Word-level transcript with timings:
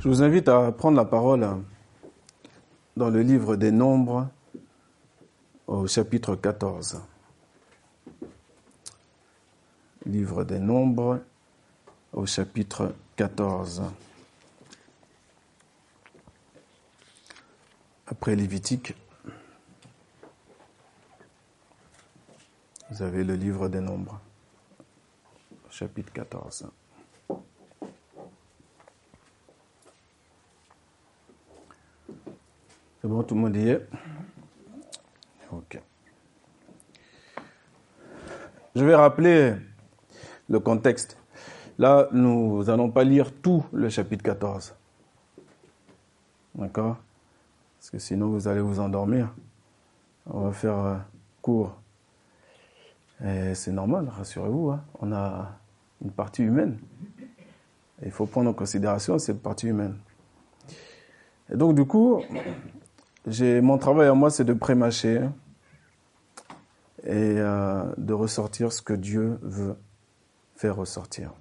Je 0.00 0.06
vous 0.06 0.22
invite 0.22 0.48
à 0.48 0.70
prendre 0.70 0.96
la 0.96 1.04
parole 1.04 1.44
dans 2.96 3.10
le 3.10 3.20
livre 3.20 3.56
des 3.56 3.72
Nombres 3.72 4.28
au 5.66 5.88
chapitre 5.88 6.36
14. 6.36 7.02
Livre 10.06 10.44
des 10.44 10.60
Nombres 10.60 11.20
au 12.12 12.26
chapitre 12.26 12.94
14. 13.16 13.82
Après 18.06 18.36
Lévitique, 18.36 18.94
vous 22.88 23.02
avez 23.02 23.24
le 23.24 23.34
livre 23.34 23.68
des 23.68 23.80
Nombres, 23.80 24.20
chapitre 25.70 26.12
14. 26.12 26.68
C'est 33.00 33.06
bon, 33.06 33.22
tout 33.22 33.36
le 33.36 33.40
monde 33.40 33.56
y 33.56 33.68
est 33.68 33.88
Ok. 35.52 35.80
Je 38.74 38.84
vais 38.84 38.94
rappeler 38.96 39.54
le 40.48 40.58
contexte. 40.58 41.16
Là, 41.78 42.08
nous 42.10 42.64
n'allons 42.64 42.90
pas 42.90 43.04
lire 43.04 43.32
tout 43.32 43.64
le 43.72 43.88
chapitre 43.88 44.24
14. 44.24 44.74
D'accord? 46.56 46.96
Parce 47.78 47.90
que 47.90 47.98
sinon, 48.00 48.30
vous 48.30 48.48
allez 48.48 48.60
vous 48.60 48.80
endormir. 48.80 49.32
On 50.26 50.40
va 50.40 50.52
faire 50.52 50.78
euh, 50.78 50.96
court. 51.40 51.76
Et 53.24 53.54
c'est 53.54 53.72
normal, 53.72 54.08
rassurez-vous. 54.08 54.70
Hein. 54.70 54.82
On 54.98 55.12
a 55.12 55.52
une 56.02 56.10
partie 56.10 56.42
humaine. 56.42 56.78
il 58.04 58.10
faut 58.10 58.26
prendre 58.26 58.50
en 58.50 58.54
considération 58.54 59.18
cette 59.20 59.40
partie 59.40 59.68
humaine. 59.68 59.96
Et 61.50 61.56
donc, 61.56 61.76
du 61.76 61.84
coup, 61.84 62.22
mon 63.62 63.78
travail 63.78 64.08
à 64.08 64.14
moi, 64.14 64.30
c'est 64.30 64.44
de 64.44 64.52
prémâcher 64.52 65.20
et 67.04 67.34
euh, 67.38 67.84
de 67.96 68.12
ressortir 68.12 68.72
ce 68.72 68.82
que 68.82 68.92
Dieu 68.92 69.38
veut 69.42 69.76
faire 70.56 70.76
ressortir. 70.76 71.32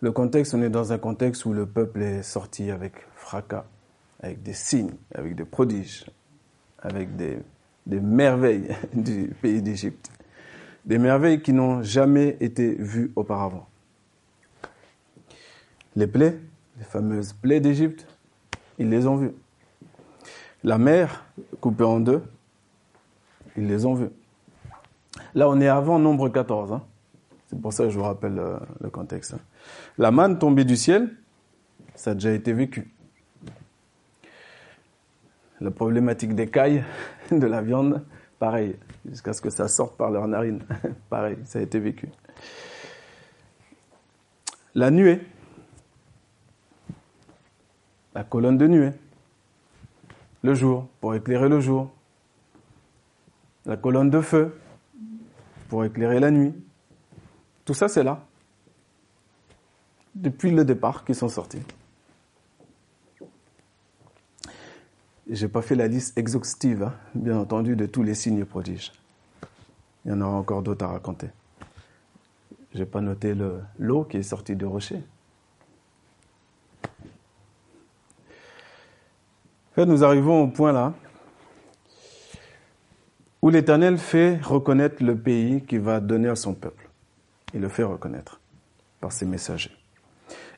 Le 0.00 0.12
contexte, 0.12 0.54
on 0.54 0.62
est 0.62 0.70
dans 0.70 0.92
un 0.92 0.98
contexte 0.98 1.46
où 1.46 1.52
le 1.52 1.66
peuple 1.66 2.02
est 2.02 2.22
sorti 2.22 2.70
avec 2.70 2.94
fracas, 3.14 3.64
avec 4.20 4.42
des 4.42 4.52
signes, 4.52 4.94
avec 5.14 5.34
des 5.34 5.44
prodiges, 5.44 6.06
avec 6.82 7.16
des, 7.16 7.38
des 7.86 8.00
merveilles 8.00 8.68
du 8.92 9.34
pays 9.40 9.62
d'Égypte. 9.62 10.10
Des 10.84 10.98
merveilles 10.98 11.40
qui 11.40 11.52
n'ont 11.52 11.82
jamais 11.82 12.36
été 12.40 12.74
vues 12.74 13.12
auparavant. 13.16 13.66
Les 15.96 16.06
plaies, 16.06 16.38
les 16.78 16.84
fameuses 16.84 17.32
plaies 17.32 17.60
d'Égypte, 17.60 18.06
ils 18.78 18.90
les 18.90 19.06
ont 19.06 19.16
vues. 19.16 19.32
La 20.64 20.78
mer 20.78 21.26
coupée 21.60 21.84
en 21.84 22.00
deux, 22.00 22.22
ils 23.56 23.66
les 23.66 23.84
ont 23.84 23.94
vus. 23.94 24.08
Là, 25.34 25.48
on 25.48 25.60
est 25.60 25.68
avant 25.68 25.98
nombre 25.98 26.30
14. 26.30 26.72
Hein. 26.72 26.82
C'est 27.46 27.60
pour 27.60 27.72
ça 27.72 27.84
que 27.84 27.90
je 27.90 27.98
vous 27.98 28.04
rappelle 28.04 28.38
euh, 28.38 28.58
le, 28.80 28.88
contexte. 28.88 29.34
Hein. 29.34 29.40
La 29.98 30.10
manne 30.10 30.38
tombée 30.38 30.64
du 30.64 30.76
ciel, 30.76 31.14
ça 31.94 32.12
a 32.12 32.14
déjà 32.14 32.32
été 32.32 32.54
vécu. 32.54 32.90
La 35.60 35.70
problématique 35.70 36.34
des 36.34 36.48
cailles, 36.48 36.82
de 37.30 37.46
la 37.46 37.60
viande, 37.60 38.02
pareil, 38.38 38.76
jusqu'à 39.06 39.34
ce 39.34 39.42
que 39.42 39.50
ça 39.50 39.68
sorte 39.68 39.98
par 39.98 40.10
leurs 40.10 40.26
narines. 40.26 40.62
pareil, 41.10 41.36
ça 41.44 41.58
a 41.58 41.62
été 41.62 41.78
vécu. 41.78 42.08
La 44.74 44.90
nuée, 44.90 45.20
la 48.14 48.24
colonne 48.24 48.56
de 48.56 48.66
nuée, 48.66 48.92
le 50.44 50.54
jour, 50.54 50.86
pour 51.00 51.14
éclairer 51.14 51.48
le 51.48 51.58
jour. 51.58 51.90
La 53.64 53.78
colonne 53.78 54.10
de 54.10 54.20
feu, 54.20 54.54
pour 55.70 55.86
éclairer 55.86 56.20
la 56.20 56.30
nuit. 56.30 56.52
Tout 57.64 57.72
ça, 57.72 57.88
c'est 57.88 58.04
là. 58.04 58.26
Depuis 60.14 60.50
le 60.50 60.66
départ 60.66 61.06
qu'ils 61.06 61.14
sont 61.14 61.30
sortis. 61.30 61.62
J'ai 65.30 65.48
pas 65.48 65.62
fait 65.62 65.74
la 65.74 65.88
liste 65.88 66.18
exhaustive, 66.18 66.82
hein, 66.82 66.94
bien 67.14 67.38
entendu, 67.38 67.74
de 67.74 67.86
tous 67.86 68.02
les 68.02 68.14
signes 68.14 68.44
prodiges. 68.44 68.92
Il 70.04 70.10
y 70.10 70.14
en 70.14 70.20
aura 70.20 70.36
encore 70.36 70.62
d'autres 70.62 70.84
à 70.84 70.88
raconter. 70.88 71.30
J'ai 72.74 72.84
pas 72.84 73.00
noté 73.00 73.34
l'eau 73.78 74.04
qui 74.04 74.18
est 74.18 74.22
sortie 74.22 74.56
du 74.56 74.66
rocher. 74.66 75.00
Nous 79.82 80.04
arrivons 80.04 80.44
au 80.44 80.48
point 80.48 80.72
là 80.72 80.94
où 83.42 83.50
l'Éternel 83.50 83.98
fait 83.98 84.40
reconnaître 84.42 85.04
le 85.04 85.16
pays 85.16 85.62
qu'il 85.62 85.80
va 85.80 86.00
donner 86.00 86.28
à 86.28 86.36
son 86.36 86.54
peuple. 86.54 86.88
Il 87.52 87.60
le 87.60 87.68
fait 87.68 87.82
reconnaître 87.82 88.40
par 89.00 89.12
ses 89.12 89.26
messagers. 89.26 89.76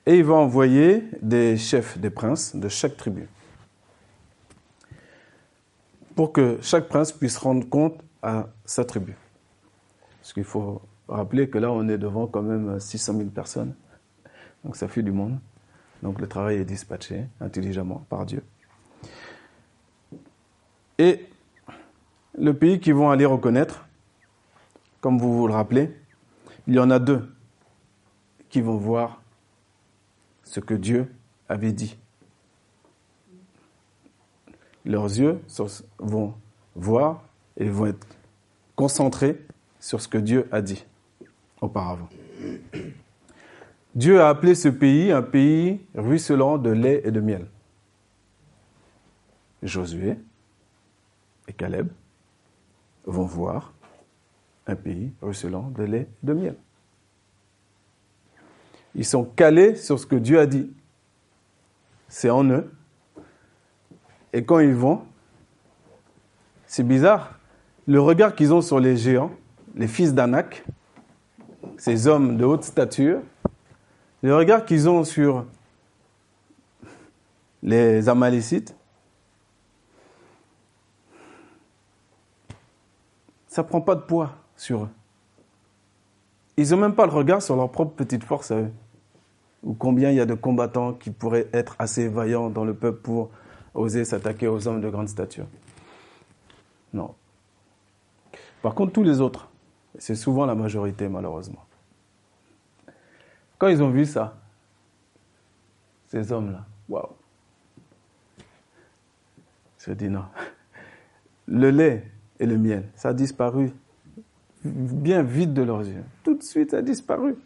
Et 0.07 0.19
il 0.19 0.25
va 0.25 0.35
envoyer 0.35 1.03
des 1.21 1.57
chefs, 1.57 1.99
des 1.99 2.11
princes 2.11 2.55
de 2.55 2.69
chaque 2.69 2.97
tribu 2.97 3.29
pour 6.15 6.33
que 6.33 6.59
chaque 6.63 6.89
prince 6.89 7.13
puisse 7.13 7.37
rendre 7.37 7.69
compte 7.69 8.03
à 8.23 8.47
sa 8.65 8.85
tribu. 8.85 9.17
Parce 10.21 10.33
qu'il 10.33 10.45
faut 10.45 10.81
rappeler 11.09 11.49
que 11.49 11.59
là, 11.59 11.71
on 11.71 11.89
est 11.89 11.99
devant 11.99 12.27
quand 12.27 12.43
même 12.43 12.81
600 12.81 13.19
000 13.19 13.29
personnes. 13.31 13.75
Donc 14.65 14.77
ça 14.77 14.89
fait 14.89 15.03
du 15.03 15.13
monde. 15.13 15.39
Donc 16.03 16.21
le 16.21 16.27
travail 16.27 16.57
est 16.57 16.65
dispatché 16.65 17.27
intelligemment 17.41 18.05
par 18.09 18.27
Dieu. 18.27 18.43
Et 20.99 21.27
le 22.39 22.55
pays 22.55 22.81
qu'ils 22.81 22.95
vont 22.95 23.11
aller 23.11 23.27
reconnaître, 23.27 23.87
comme 25.01 25.19
vous 25.19 25.37
vous 25.37 25.47
le 25.47 25.55
rappelez, 25.55 25.95
il 26.67 26.75
y 26.75 26.79
en 26.79 26.91
a 26.91 26.99
deux 26.99 27.29
qui 28.49 28.61
vont 28.61 28.77
voir 28.77 29.23
ce 30.43 30.61
que 30.61 30.75
Dieu 30.75 31.13
avait 31.49 31.73
dit. 31.73 31.97
Leurs 34.85 35.07
yeux 35.07 35.41
vont 35.99 36.35
voir 36.75 37.23
et 37.57 37.69
vont 37.69 37.87
être 37.87 38.07
concentrés 38.75 39.41
sur 39.81 40.01
ce 40.01 40.09
que 40.09 40.19
Dieu 40.19 40.49
a 40.53 40.63
dit 40.63 40.85
auparavant. 41.61 42.09
Dieu 43.95 44.21
a 44.21 44.29
appelé 44.29 44.55
ce 44.55 44.69
pays 44.69 45.11
un 45.11 45.23
pays 45.23 45.81
ruisselant 45.95 46.59
de 46.59 46.71
lait 46.71 47.03
et 47.05 47.11
de 47.11 47.21
miel. 47.21 47.47
Josué 49.63 50.19
et 51.49 51.53
Caleb 51.53 51.89
vont 53.05 53.25
voir 53.25 53.73
un 54.67 54.75
pays 54.75 55.13
ruisselant 55.23 55.71
de 55.71 55.85
lait 55.85 56.09
et 56.23 56.27
de 56.27 56.33
miel. 56.33 56.57
Ils 58.95 59.05
sont 59.05 59.25
calés 59.25 59.77
sur 59.77 59.99
ce 59.99 60.07
que 60.07 60.17
Dieu 60.17 60.41
a 60.41 60.47
dit. 60.47 60.71
C'est 62.09 62.31
en 62.31 62.45
eux. 62.45 62.73
Et 64.33 64.45
quand 64.45 64.59
ils 64.59 64.75
vont, 64.75 65.03
c'est 66.67 66.83
bizarre, 66.83 67.39
le 67.87 68.01
regard 68.01 68.35
qu'ils 68.35 68.53
ont 68.53 68.63
sur 68.63 68.81
les 68.81 68.97
géants, 68.97 69.31
les 69.75 69.87
fils 69.87 70.15
d'Anak, 70.15 70.65
ces 71.77 72.07
hommes 72.07 72.37
de 72.37 72.45
haute 72.45 72.65
stature, 72.65 73.21
le 74.23 74.35
regard 74.35 74.65
qu'ils 74.65 74.89
ont 74.89 75.05
sur 75.05 75.47
les 77.63 78.09
Amalécites, 78.09 78.75
ça 83.57 83.65
prend 83.65 83.81
pas 83.81 83.95
de 83.95 84.03
poids 84.03 84.33
sur 84.55 84.85
eux. 84.85 84.91
Ils 86.59 86.69
n'ont 86.73 86.77
même 86.77 86.95
pas 86.95 87.07
le 87.07 87.13
regard 87.13 87.41
sur 87.41 87.57
leur 87.57 87.73
propre 87.73 87.95
petite 87.95 88.23
force 88.23 88.51
à 88.51 88.57
eux. 88.57 88.71
Ou 89.63 89.73
combien 89.73 90.11
il 90.11 90.17
y 90.17 90.21
a 90.21 90.27
de 90.27 90.35
combattants 90.35 90.93
qui 90.93 91.11
pourraient 91.11 91.49
être 91.55 91.75
assez 91.79 92.07
vaillants 92.07 92.51
dans 92.51 92.67
le 92.67 92.75
peuple 92.75 93.01
pour 93.01 93.31
oser 93.73 94.05
s'attaquer 94.05 94.47
aux 94.47 94.69
hommes 94.69 94.83
de 94.83 94.91
grande 94.91 95.09
stature. 95.09 95.47
Non. 96.93 97.15
Par 98.61 98.75
contre, 98.75 98.93
tous 98.93 99.03
les 99.03 99.23
autres, 99.23 99.49
c'est 99.99 100.17
souvent 100.17 100.45
la 100.45 100.55
majorité 100.55 101.09
malheureusement. 101.09 101.65
Quand 103.57 103.69
ils 103.69 103.83
ont 103.83 103.89
vu 103.89 104.05
ça, 104.05 104.37
ces 106.09 106.31
hommes-là, 106.31 106.67
waouh. 106.91 107.09
Je 109.79 109.93
dis 109.93 110.11
non. 110.11 110.27
Le 111.47 111.71
lait 111.71 112.11
et 112.39 112.47
le 112.47 112.59
miel. 112.59 112.89
Ça 112.95 113.11
a 113.11 113.13
disparu 113.15 113.73
bien 114.65 115.23
vite 115.23 115.55
de 115.55 115.63
leurs 115.63 115.87
yeux. 115.87 116.05
Tout 116.23 116.35
de 116.35 116.43
suite, 116.43 116.73
ça 116.73 116.79
a 116.79 116.83
disparu. 116.83 117.37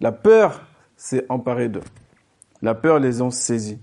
La 0.00 0.12
peur 0.12 0.66
s'est 0.96 1.26
emparée 1.28 1.68
d'eux. 1.68 1.82
La 2.62 2.74
peur 2.74 2.98
les 2.98 3.20
ont 3.20 3.30
saisis. 3.30 3.78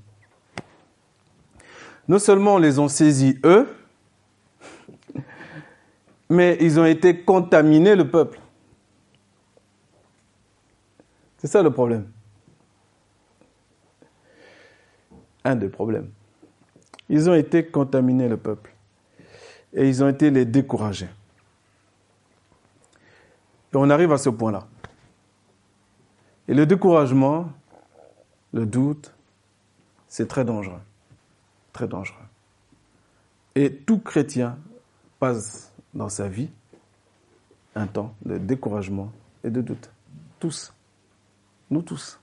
Non 2.07 2.19
seulement 2.19 2.57
les 2.57 2.80
ont 2.80 2.88
saisis 2.88 3.40
eux, 3.44 3.68
mais 6.30 6.57
ils 6.62 6.80
ont 6.80 6.86
été 6.86 7.24
contaminés 7.24 7.96
le 7.96 8.10
peuple. 8.10 8.40
C'est 11.38 11.48
ça 11.48 11.62
le 11.62 11.72
problème. 11.72 12.07
un 15.46 15.56
des 15.56 15.69
problèmes. 15.69 16.10
Ils 17.07 17.30
ont 17.30 17.36
été 17.36 17.66
contaminés, 17.66 18.28
le 18.28 18.38
peuple. 18.38 18.75
Et 19.75 19.88
ils 19.88 20.04
ont 20.04 20.07
été 20.07 20.31
les 20.31 20.45
découragés. 20.45 21.10
Et 23.74 23.77
on 23.77 23.89
arrive 23.89 24.12
à 24.12 24.18
ce 24.18 24.30
point-là. 24.30 24.66
Et 26.48 26.54
le 26.54 26.66
découragement, 26.66 27.51
le 28.54 28.66
doute, 28.66 29.13
c'est 30.07 30.27
très 30.27 30.45
dangereux. 30.45 30.81
Très 31.74 31.88
dangereux. 31.88 32.18
Et 33.56 33.74
tout 33.74 34.00
chrétien 34.00 34.57
passe 35.19 35.74
dans 35.94 36.10
sa 36.10 36.28
vie 36.28 36.50
un 37.75 37.88
temps 37.88 38.13
de 38.24 38.38
découragement 38.38 39.12
et 39.44 39.50
de 39.50 39.62
doute. 39.62 39.89
Tous. 40.39 40.74
Nous 41.69 41.81
tous. 41.81 42.19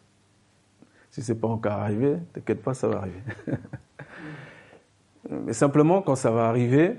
Si 1.11 1.23
ce 1.23 1.33
n'est 1.33 1.39
pas 1.39 1.49
encore 1.49 1.73
arrivé, 1.73 2.17
t'inquiète 2.33 2.63
pas, 2.63 2.73
ça 2.73 2.89
va 2.89 2.99
arriver. 2.99 3.21
Mais 5.31 5.53
simplement, 5.53 6.01
quand 6.01 6.17
ça 6.17 6.31
va 6.31 6.49
arriver, 6.49 6.99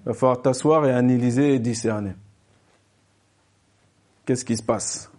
il 0.00 0.08
va 0.08 0.14
falloir 0.14 0.40
t'asseoir 0.40 0.86
et 0.86 0.92
analyser 0.92 1.54
et 1.54 1.58
discerner. 1.58 2.12
Qu'est-ce 4.24 4.44
qui 4.44 4.56
se 4.56 4.62
passe? 4.62 5.10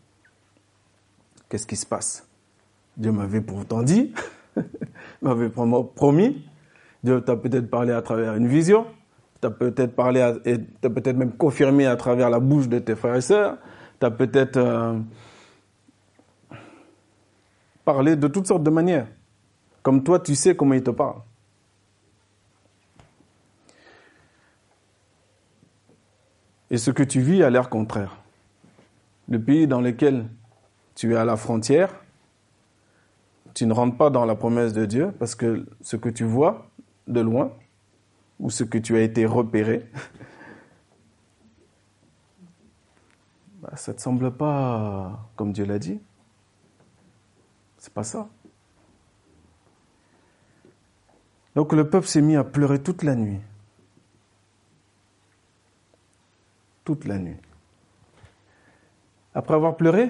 Qu'est-ce 1.49 1.67
qui 1.67 1.75
se 1.75 1.85
passe? 1.85 2.27
Dieu 2.97 3.11
m'avait 3.11 3.41
pourtant 3.41 3.83
dit, 3.83 4.13
m'avait 5.21 5.49
promis, 5.49 6.45
Dieu 7.03 7.21
t'a 7.21 7.35
peut-être 7.35 7.69
parlé 7.69 7.93
à 7.93 8.01
travers 8.01 8.35
une 8.35 8.47
vision, 8.47 8.85
t'a 9.39 9.49
peut-être 9.49 9.95
parlé 9.95 10.33
et 10.45 10.57
t'a 10.81 10.89
peut-être 10.89 11.17
même 11.17 11.33
confirmé 11.33 11.85
à 11.85 11.95
travers 11.95 12.29
la 12.29 12.39
bouche 12.39 12.67
de 12.67 12.79
tes 12.79 12.95
frères 12.95 13.15
et 13.15 13.21
sœurs, 13.21 13.57
t'as 13.99 14.11
peut-être 14.11 14.57
euh, 14.57 14.99
parlé 17.83 18.15
de 18.15 18.27
toutes 18.27 18.47
sortes 18.47 18.63
de 18.63 18.69
manières. 18.69 19.07
Comme 19.83 20.03
toi, 20.03 20.19
tu 20.19 20.35
sais 20.35 20.55
comment 20.55 20.73
il 20.73 20.83
te 20.83 20.91
parle. 20.91 21.21
Et 26.71 26.77
ce 26.77 26.89
que 26.89 27.03
tu 27.03 27.19
vis 27.19 27.43
a 27.43 27.49
l'air 27.49 27.69
contraire. 27.69 28.15
Le 29.27 29.43
pays 29.43 29.67
dans 29.67 29.81
lequel 29.81 30.29
tu 30.95 31.13
es 31.13 31.17
à 31.17 31.25
la 31.25 31.35
frontière, 31.35 31.93
tu 33.53 33.65
ne 33.65 33.73
rentres 33.73 33.97
pas 33.97 34.09
dans 34.09 34.23
la 34.23 34.35
promesse 34.35 34.71
de 34.71 34.85
Dieu 34.85 35.11
parce 35.19 35.35
que 35.35 35.67
ce 35.81 35.97
que 35.97 36.07
tu 36.07 36.23
vois 36.23 36.71
de 37.07 37.19
loin, 37.19 37.51
ou 38.39 38.49
ce 38.49 38.63
que 38.63 38.77
tu 38.77 38.95
as 38.95 39.01
été 39.01 39.25
repéré, 39.25 39.85
bah, 43.61 43.75
ça 43.75 43.91
ne 43.91 43.97
te 43.97 44.01
semble 44.01 44.31
pas 44.31 45.29
comme 45.35 45.51
Dieu 45.51 45.65
l'a 45.65 45.77
dit. 45.77 45.99
C'est 47.77 47.93
pas 47.93 48.05
ça. 48.05 48.29
Donc 51.53 51.73
le 51.73 51.89
peuple 51.89 52.07
s'est 52.07 52.21
mis 52.21 52.37
à 52.37 52.45
pleurer 52.45 52.81
toute 52.81 53.03
la 53.03 53.15
nuit. 53.15 53.41
Toute 56.83 57.05
la 57.05 57.17
nuit. 57.17 57.37
Après 59.33 59.53
avoir 59.53 59.77
pleuré, 59.77 60.07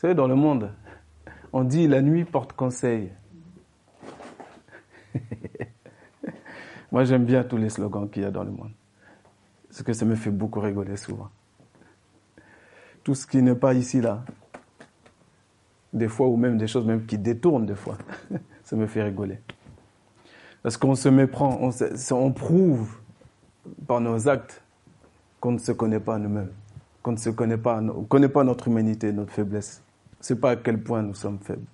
vous 0.00 0.06
savez, 0.06 0.14
dans 0.14 0.28
le 0.28 0.34
monde, 0.34 0.72
on 1.52 1.64
dit 1.64 1.86
la 1.88 2.00
nuit 2.00 2.24
porte 2.24 2.52
conseil. 2.52 3.12
Moi, 6.92 7.04
j'aime 7.04 7.24
bien 7.24 7.44
tous 7.44 7.56
les 7.56 7.68
slogans 7.68 8.08
qu'il 8.08 8.22
y 8.22 8.24
a 8.24 8.30
dans 8.30 8.44
le 8.44 8.50
monde. 8.50 8.72
Parce 9.68 9.82
que 9.82 9.92
ça 9.92 10.04
me 10.04 10.14
fait 10.14 10.30
beaucoup 10.30 10.60
rigoler 10.60 10.96
souvent. 10.96 11.28
Tout 13.04 13.14
ce 13.14 13.26
qui 13.26 13.42
n'est 13.42 13.54
pas 13.54 13.74
ici, 13.74 14.00
là. 14.00 14.24
Des 15.92 16.08
fois, 16.08 16.28
ou 16.28 16.36
même 16.36 16.56
des 16.56 16.66
choses 16.66 16.86
même 16.86 17.04
qui 17.06 17.18
détournent 17.18 17.66
des 17.66 17.74
fois. 17.74 17.98
ça 18.62 18.76
me 18.76 18.86
fait 18.86 19.02
rigoler. 19.02 19.40
Parce 20.62 20.76
qu'on 20.76 20.94
se 20.94 21.08
méprend, 21.08 21.58
on, 21.60 21.70
on 22.14 22.32
prouve 22.32 22.98
par 23.86 24.00
nos 24.00 24.28
actes 24.28 24.62
qu'on 25.40 25.52
ne 25.52 25.58
se 25.58 25.72
connaît 25.72 26.00
pas 26.00 26.18
nous-mêmes, 26.18 26.52
qu'on 27.02 27.12
ne 27.12 27.16
se 27.16 27.30
connaît 27.30 27.56
pas, 27.56 27.80
on 27.80 28.04
connaît 28.04 28.28
pas 28.28 28.44
notre 28.44 28.68
humanité, 28.68 29.12
notre 29.12 29.32
faiblesse. 29.32 29.82
C'est 30.20 30.38
pas 30.38 30.50
à 30.50 30.56
quel 30.56 30.82
point 30.82 31.02
nous 31.02 31.14
sommes 31.14 31.38
faibles. 31.38 31.64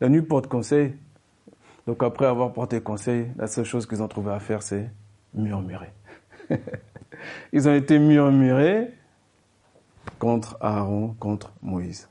La 0.00 0.08
nuit 0.08 0.22
porte 0.22 0.48
conseil, 0.48 0.94
donc 1.86 2.02
après 2.02 2.26
avoir 2.26 2.52
porté 2.52 2.80
conseil, 2.80 3.28
la 3.36 3.46
seule 3.46 3.64
chose 3.64 3.86
qu'ils 3.86 4.02
ont 4.02 4.08
trouvé 4.08 4.32
à 4.32 4.40
faire, 4.40 4.62
c'est 4.62 4.90
murmurer. 5.34 5.92
Ils 7.52 7.68
ont 7.68 7.74
été 7.74 7.98
murmurés 7.98 8.90
contre 10.18 10.56
Aaron, 10.60 11.14
contre 11.18 11.52
Moïse. 11.62 12.08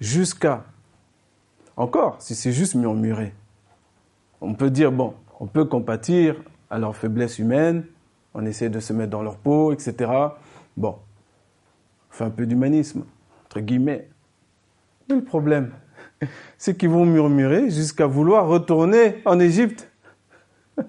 Jusqu'à, 0.00 0.64
encore, 1.76 2.20
si 2.22 2.34
c'est 2.34 2.52
juste 2.52 2.74
murmurer, 2.74 3.34
on 4.40 4.54
peut 4.54 4.70
dire, 4.70 4.92
bon, 4.92 5.14
on 5.38 5.46
peut 5.46 5.64
compatir 5.64 6.36
à 6.70 6.78
leur 6.78 6.96
faiblesse 6.96 7.38
humaine, 7.38 7.84
on 8.34 8.44
essaie 8.46 8.68
de 8.68 8.80
se 8.80 8.92
mettre 8.92 9.10
dans 9.10 9.22
leur 9.22 9.36
peau, 9.36 9.72
etc. 9.72 10.10
Bon, 10.76 10.98
on 12.10 12.14
fait 12.14 12.24
un 12.24 12.30
peu 12.30 12.46
d'humanisme, 12.46 13.04
entre 13.46 13.60
guillemets. 13.60 14.08
Mais 15.08 15.16
le 15.16 15.24
problème, 15.24 15.72
c'est 16.58 16.76
qu'ils 16.76 16.90
vont 16.90 17.06
murmurer 17.06 17.70
jusqu'à 17.70 18.06
vouloir 18.06 18.46
retourner 18.46 19.22
en 19.24 19.40
Égypte. 19.40 19.90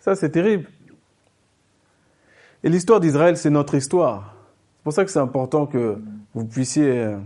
Ça, 0.00 0.16
c'est 0.16 0.30
terrible. 0.30 0.68
Et 2.64 2.68
l'histoire 2.68 3.00
d'Israël, 3.00 3.36
c'est 3.36 3.50
notre 3.50 3.74
histoire. 3.76 4.34
C'est 4.78 4.84
pour 4.84 4.92
ça 4.92 5.04
que 5.04 5.10
c'est 5.10 5.20
important 5.20 5.66
que 5.66 5.98
vous 6.34 6.44
puissiez 6.44 6.90
euh, 6.90 7.18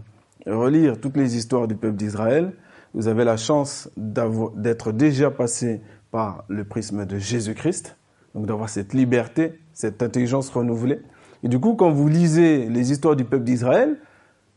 relire 0.46 1.00
toutes 1.00 1.16
les 1.16 1.36
histoires 1.36 1.68
du 1.68 1.74
peuple 1.74 1.96
d'Israël. 1.96 2.52
Vous 2.94 3.08
avez 3.08 3.24
la 3.24 3.36
chance 3.36 3.90
d'être 3.96 4.92
déjà 4.92 5.30
passé 5.30 5.80
par 6.10 6.44
le 6.48 6.64
prisme 6.64 7.04
de 7.04 7.18
Jésus-Christ, 7.18 7.96
donc 8.36 8.46
d'avoir 8.46 8.68
cette 8.68 8.92
liberté, 8.92 9.58
cette 9.72 10.02
intelligence 10.02 10.50
renouvelée. 10.50 11.00
Et 11.42 11.48
du 11.48 11.58
coup, 11.58 11.74
quand 11.74 11.90
vous 11.90 12.06
lisez 12.06 12.68
les 12.68 12.92
histoires 12.92 13.16
du 13.16 13.24
peuple 13.24 13.44
d'Israël, 13.44 13.98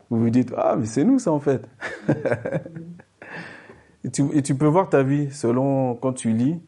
vous 0.10 0.20
vous 0.20 0.30
dites, 0.30 0.54
ah, 0.58 0.76
mais 0.78 0.86
c'est 0.86 1.06
nous 1.06 1.18
ça 1.18 1.32
en 1.32 1.40
fait. 1.40 1.66
et, 4.04 4.12
tu, 4.12 4.56
peux 4.56 4.66
voir 4.66 4.90
ta 4.90 5.02
vie 5.02 5.32
selon 5.32 5.96
quand 5.96 6.12
tu 6.12 6.34
lis. 6.34 6.60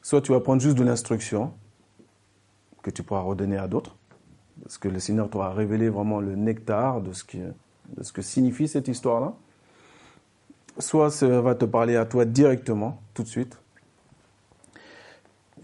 Soit 0.00 0.22
tu 0.22 0.30
vas 0.30 0.38
prendre 0.38 0.62
juste 0.62 0.78
de 0.78 0.84
l'instruction 0.84 1.52
que 2.82 2.90
tu 2.90 3.02
pourras 3.02 3.22
redonner 3.22 3.58
à 3.58 3.66
d'autres, 3.66 3.96
parce 4.62 4.78
que 4.78 4.86
le 4.88 5.00
Seigneur 5.00 5.28
t'aura 5.28 5.52
révélé 5.52 5.88
vraiment 5.88 6.20
le 6.20 6.36
nectar 6.36 7.00
de 7.00 7.12
ce, 7.12 7.24
de 7.36 8.02
ce 8.02 8.12
que 8.12 8.22
signifie 8.22 8.68
cette 8.68 8.86
histoire-là. 8.86 9.34
Soit 10.78 11.10
ça 11.10 11.40
va 11.40 11.56
te 11.56 11.64
parler 11.64 11.96
à 11.96 12.04
toi 12.04 12.24
directement, 12.24 13.02
tout 13.12 13.24
de 13.24 13.28
suite. 13.28 13.58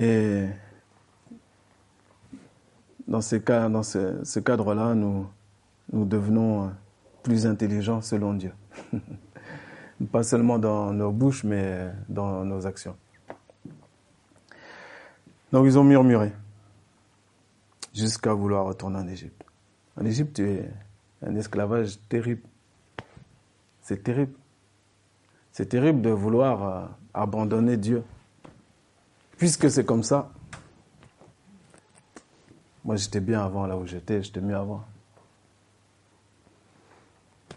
Et 0.01 0.47
dans, 3.07 3.21
ce, 3.21 4.39
cadre-là, 4.39 4.95
nous, 4.95 5.27
nous 5.93 6.05
devenons 6.05 6.73
plus 7.23 7.47
intelligents 7.47 8.01
selon 8.01 8.35
Dieu. 8.35 8.53
Pas 10.13 10.23
seulement 10.23 10.59
dans 10.59 10.93
nos 10.93 11.13
bouches, 11.13 11.45
mais 11.45 11.91
dans 12.09 12.45
nos 12.45 12.67
actions. 12.67 12.97
Donc 15.53 15.67
ils 15.67 15.79
ont 15.79 15.85
murmuré 15.85 16.33
jusqu'à 17.95 18.35
vouloir 18.35 18.67
retourner 18.67 18.99
en 18.99 19.07
Égypte. 19.07 19.45
En 19.97 20.05
Égypte, 20.05 20.35
tu 20.35 20.51
es 20.51 20.69
un 21.25 21.37
esclavage 21.37 21.99
terrible. 22.09 22.43
C'est 23.83 24.03
terrible. 24.03 24.35
C'est 25.53 25.67
terrible 25.67 26.03
de 26.03 26.11
vouloir 26.11 26.63
euh, 26.65 26.87
abandonner 27.15 27.77
Dieu. 27.77 28.03
Puisque 29.39 29.71
c'est 29.71 29.85
comme 29.85 30.03
ça, 30.03 30.33
moi 32.85 32.97
j'étais 32.97 33.21
bien 33.21 33.43
avant 33.43 33.67
là 33.67 33.77
où 33.77 33.87
j'étais, 33.87 34.23
j'étais 34.23 34.41
mieux 34.41 34.57
avant. 34.57 34.85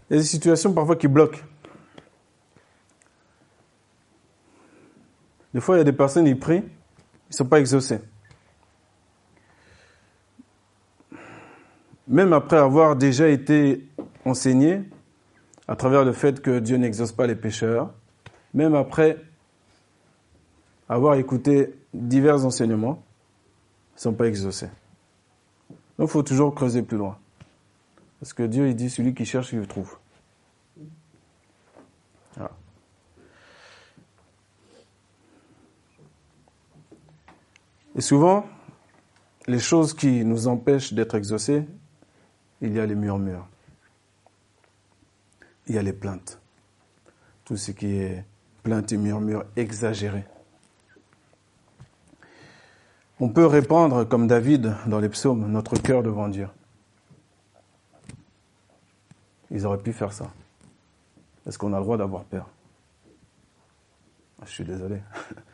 Il 0.10 0.13
y 0.13 0.19
a 0.19 0.22
des 0.22 0.27
situations 0.27 0.74
parfois 0.74 0.96
qui 0.96 1.07
bloquent. 1.07 1.39
Des 5.53 5.60
fois, 5.60 5.75
il 5.75 5.79
y 5.79 5.81
a 5.81 5.86
des 5.86 5.93
personnes, 5.93 6.25
qui 6.25 6.36
prient, 6.36 6.63
ils 6.63 7.31
ne 7.31 7.36
sont 7.36 7.46
pas 7.46 7.60
exaucés. 7.60 8.00
Même 12.07 12.31
après 12.31 12.57
avoir 12.57 12.96
déjà 12.96 13.27
été 13.27 13.89
enseigné 14.24 14.84
à 15.67 15.75
travers 15.75 16.05
le 16.05 16.13
fait 16.13 16.41
que 16.41 16.60
Dieu 16.60 16.77
n'exauce 16.77 17.12
pas 17.12 17.27
les 17.27 17.36
pécheurs, 17.36 17.91
même 18.53 18.75
après 18.75 19.17
avoir 20.88 21.15
écouté 21.15 21.74
divers 21.93 22.46
enseignements, 22.46 23.03
ils 23.93 23.98
ne 23.98 24.01
sont 24.01 24.13
pas 24.13 24.27
exaucés. 24.27 24.69
Donc 25.97 26.09
il 26.09 26.11
faut 26.11 26.23
toujours 26.23 26.53
creuser 26.53 26.81
plus 26.81 26.97
loin. 26.97 27.17
Parce 28.19 28.33
que 28.33 28.43
Dieu, 28.43 28.67
il 28.67 28.75
dit, 28.75 28.89
celui 28.89 29.13
qui 29.13 29.25
cherche, 29.25 29.51
il 29.53 29.59
le 29.59 29.67
trouve. 29.67 29.97
Et 37.97 38.01
souvent, 38.01 38.45
les 39.47 39.57
choses 39.59 39.95
qui 39.95 40.23
nous 40.23 40.47
empêchent 40.47 40.93
d'être 40.93 41.15
exaucés, 41.15 41.65
il 42.61 42.73
y 42.73 42.79
a 42.79 42.85
les 42.85 42.93
murmures, 42.93 43.47
il 45.65 45.73
y 45.73 45.77
a 45.79 45.81
les 45.81 45.93
plaintes, 45.93 46.39
tout 47.43 47.57
ce 47.57 47.71
qui 47.71 47.87
est 47.87 48.23
plainte 48.61 48.91
et 48.91 48.97
murmure 48.97 49.45
exagéré. 49.55 50.25
On 53.19 53.29
peut 53.29 53.47
répandre, 53.47 54.07
comme 54.07 54.27
David 54.27 54.75
dans 54.86 55.00
les 55.00 55.09
psaumes, 55.09 55.51
notre 55.51 55.75
cœur 55.75 56.03
devant 56.03 56.27
Dieu. 56.27 56.47
Ils 59.50 59.65
auraient 59.65 59.79
pu 59.79 59.91
faire 59.91 60.13
ça. 60.13 60.27
Est-ce 61.47 61.57
qu'on 61.57 61.74
a 61.74 61.77
le 61.77 61.83
droit 61.83 61.97
d'avoir 61.97 62.25
peur 62.25 62.47
Je 64.45 64.50
suis 64.50 64.65
désolé. 64.65 65.01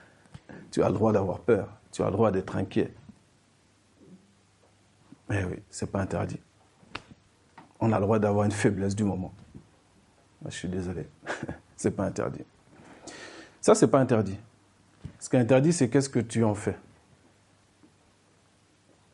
tu 0.71 0.83
as 0.83 0.89
le 0.89 0.93
droit 0.93 1.13
d'avoir 1.13 1.39
peur. 1.39 1.69
Tu 1.91 2.01
as 2.01 2.07
le 2.07 2.11
droit 2.11 2.31
d'être 2.31 2.55
inquiet. 2.57 2.93
Mais 5.29 5.45
oui, 5.45 5.57
c'est 5.69 5.89
pas 5.89 6.01
interdit. 6.01 6.39
On 7.79 7.93
a 7.93 7.99
le 7.99 8.03
droit 8.03 8.19
d'avoir 8.19 8.45
une 8.45 8.51
faiblesse 8.51 8.95
du 8.95 9.03
moment. 9.03 9.33
Ah, 10.43 10.49
je 10.49 10.55
suis 10.55 10.67
désolé. 10.67 11.07
c'est 11.77 11.91
pas 11.91 12.05
interdit. 12.05 12.43
Ça, 13.61 13.73
c'est 13.73 13.87
pas 13.87 13.99
interdit. 13.99 14.37
Ce 15.19 15.29
qui 15.29 15.37
est 15.37 15.39
interdit, 15.39 15.71
c'est 15.71 15.89
qu'est-ce 15.89 16.09
que 16.09 16.19
tu 16.19 16.43
en 16.43 16.55
fais? 16.55 16.77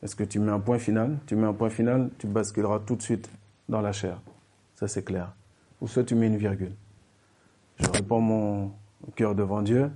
Est-ce 0.01 0.15
que 0.15 0.23
tu 0.23 0.39
mets 0.39 0.51
un 0.51 0.59
point 0.59 0.79
final? 0.79 1.17
Tu 1.25 1.35
mets 1.35 1.47
un 1.47 1.53
point 1.53 1.69
final, 1.69 2.09
tu 2.17 2.27
basculeras 2.27 2.79
tout 2.79 2.95
de 2.95 3.01
suite 3.01 3.29
dans 3.67 3.81
la 3.81 3.91
chair. 3.91 4.19
Ça, 4.75 4.87
c'est 4.87 5.03
clair. 5.03 5.33
Ou 5.81 5.87
soit 5.87 6.03
tu 6.03 6.15
mets 6.15 6.27
une 6.27 6.37
virgule. 6.37 6.73
Je 7.79 7.89
réponds 7.89 8.21
mon 8.21 8.71
cœur 9.15 9.35
devant 9.35 9.61
Dieu 9.61 9.91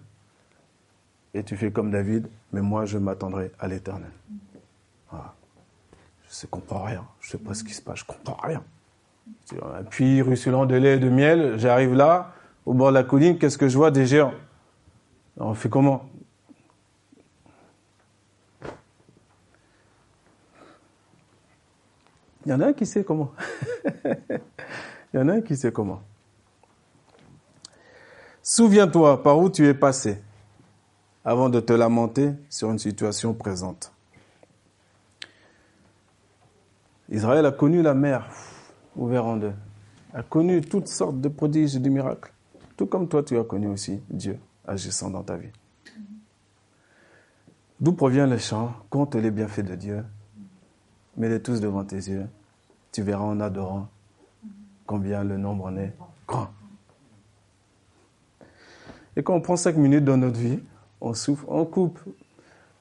et 1.34 1.44
tu 1.44 1.56
fais 1.58 1.72
comme 1.72 1.90
David, 1.92 2.28
mais 2.52 2.62
moi, 2.62 2.86
je 2.86 2.98
m'attendrai 2.98 3.52
à 3.60 3.68
l'éternel. 3.68 4.12
Voilà. 5.10 5.34
Je 6.30 6.46
ne 6.46 6.50
comprends 6.50 6.84
rien. 6.84 7.06
Je 7.20 7.28
ne 7.28 7.32
sais 7.32 7.38
pas 7.38 7.54
ce 7.54 7.64
qui 7.64 7.74
se 7.74 7.82
passe. 7.82 8.00
Je 8.00 8.04
ne 8.04 8.16
comprends 8.16 8.48
rien. 8.48 8.64
Un 9.62 9.84
puits 9.84 10.22
ruisselant 10.22 10.66
de 10.66 10.76
lait 10.76 10.96
et 10.96 11.00
de 11.00 11.10
miel, 11.10 11.58
j'arrive 11.58 11.94
là, 11.94 12.34
au 12.66 12.74
bord 12.74 12.90
de 12.90 12.96
la 12.96 13.04
colline, 13.04 13.38
qu'est-ce 13.38 13.58
que 13.58 13.70
je 13.70 13.78
vois? 13.78 13.92
Des 13.92 14.06
géants. 14.06 14.34
On 15.38 15.54
fait 15.54 15.70
comment? 15.70 16.10
Il 22.46 22.52
y 22.52 22.54
en 22.54 22.60
a 22.62 22.68
un 22.68 22.74
qui 22.74 22.86
sait 22.86 23.04
comment. 23.04 23.32
Il 25.14 25.20
y 25.20 25.20
en 25.20 25.30
a 25.30 25.34
un 25.34 25.42
qui 25.42 25.56
sait 25.56 25.72
comment. 25.72 26.02
Souviens-toi 28.42 29.24
par 29.24 29.40
où 29.40 29.50
tu 29.50 29.66
es 29.66 29.74
passé 29.74 30.22
avant 31.24 31.50
de 31.50 31.60
te 31.60 31.72
lamenter 31.72 32.32
sur 32.50 32.70
une 32.72 32.80
situation 32.80 33.34
présente. 33.34 33.94
Israël 37.10 37.46
a 37.46 37.52
connu 37.52 37.82
la 37.82 37.94
mer 37.94 38.30
ouverte 38.96 39.26
en 39.26 39.38
deux, 39.38 39.54
a 40.14 40.24
connu 40.24 40.62
toutes 40.62 40.88
sortes 40.88 41.22
de 41.22 41.30
prodiges 41.30 41.76
et 41.76 41.80
de 41.80 41.90
miracles, 41.90 42.34
tout 42.76 42.86
comme 42.86 43.08
toi 43.08 43.24
tu 43.24 43.38
as 43.38 43.44
connu 43.44 43.68
aussi 43.68 44.02
Dieu 44.10 44.40
agissant 44.68 45.10
dans 45.10 45.24
ta 45.24 45.38
vie. 45.38 45.52
D'où 47.80 47.94
provient 47.94 48.28
le 48.28 48.38
chant 48.38 48.74
Compte 48.90 49.16
les 49.16 49.32
bienfaits 49.32 49.62
de 49.62 49.76
Dieu 49.76 50.04
Mets-les 51.18 51.42
tous 51.42 51.60
devant 51.60 51.84
tes 51.84 51.98
yeux. 51.98 52.28
Tu 52.92 53.02
verras 53.02 53.24
en 53.24 53.40
adorant 53.40 53.88
combien 54.86 55.24
le 55.24 55.38
nombre 55.38 55.66
en 55.66 55.78
est 55.78 55.94
grand. 56.28 56.50
Et 59.16 59.22
quand 59.22 59.36
on 59.36 59.42
prend 59.42 59.56
cinq 59.56 59.78
minutes 59.78 60.06
dans 60.06 60.18
notre 60.18 60.40
vie, 60.40 60.60
on 61.00 61.14
souffre, 61.14 61.46
on 61.48 61.66
coupe. 61.66 62.00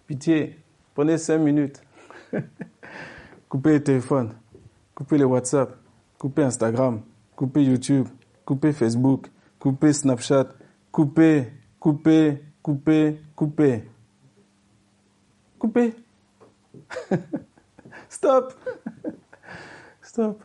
Pitié, 0.07 0.59
prenez 0.95 1.19
cinq 1.19 1.39
minutes. 1.39 1.83
coupez 3.49 3.73
les 3.73 3.83
téléphones, 3.83 4.35
coupez 4.95 5.19
les 5.19 5.25
WhatsApp, 5.25 5.77
coupez 6.19 6.43
Instagram, 6.43 7.03
coupez 7.37 7.65
YouTube, 7.65 8.09
coupez 8.45 8.73
Facebook, 8.73 9.31
coupez 9.59 9.93
Snapchat, 9.93 10.49
coupez, 10.91 11.53
coupez, 11.79 12.43
coupez, 12.63 13.21
coupez. 13.37 13.85
Coupez. 15.59 15.95
Stop. 18.13 18.53
Stop. 20.03 20.43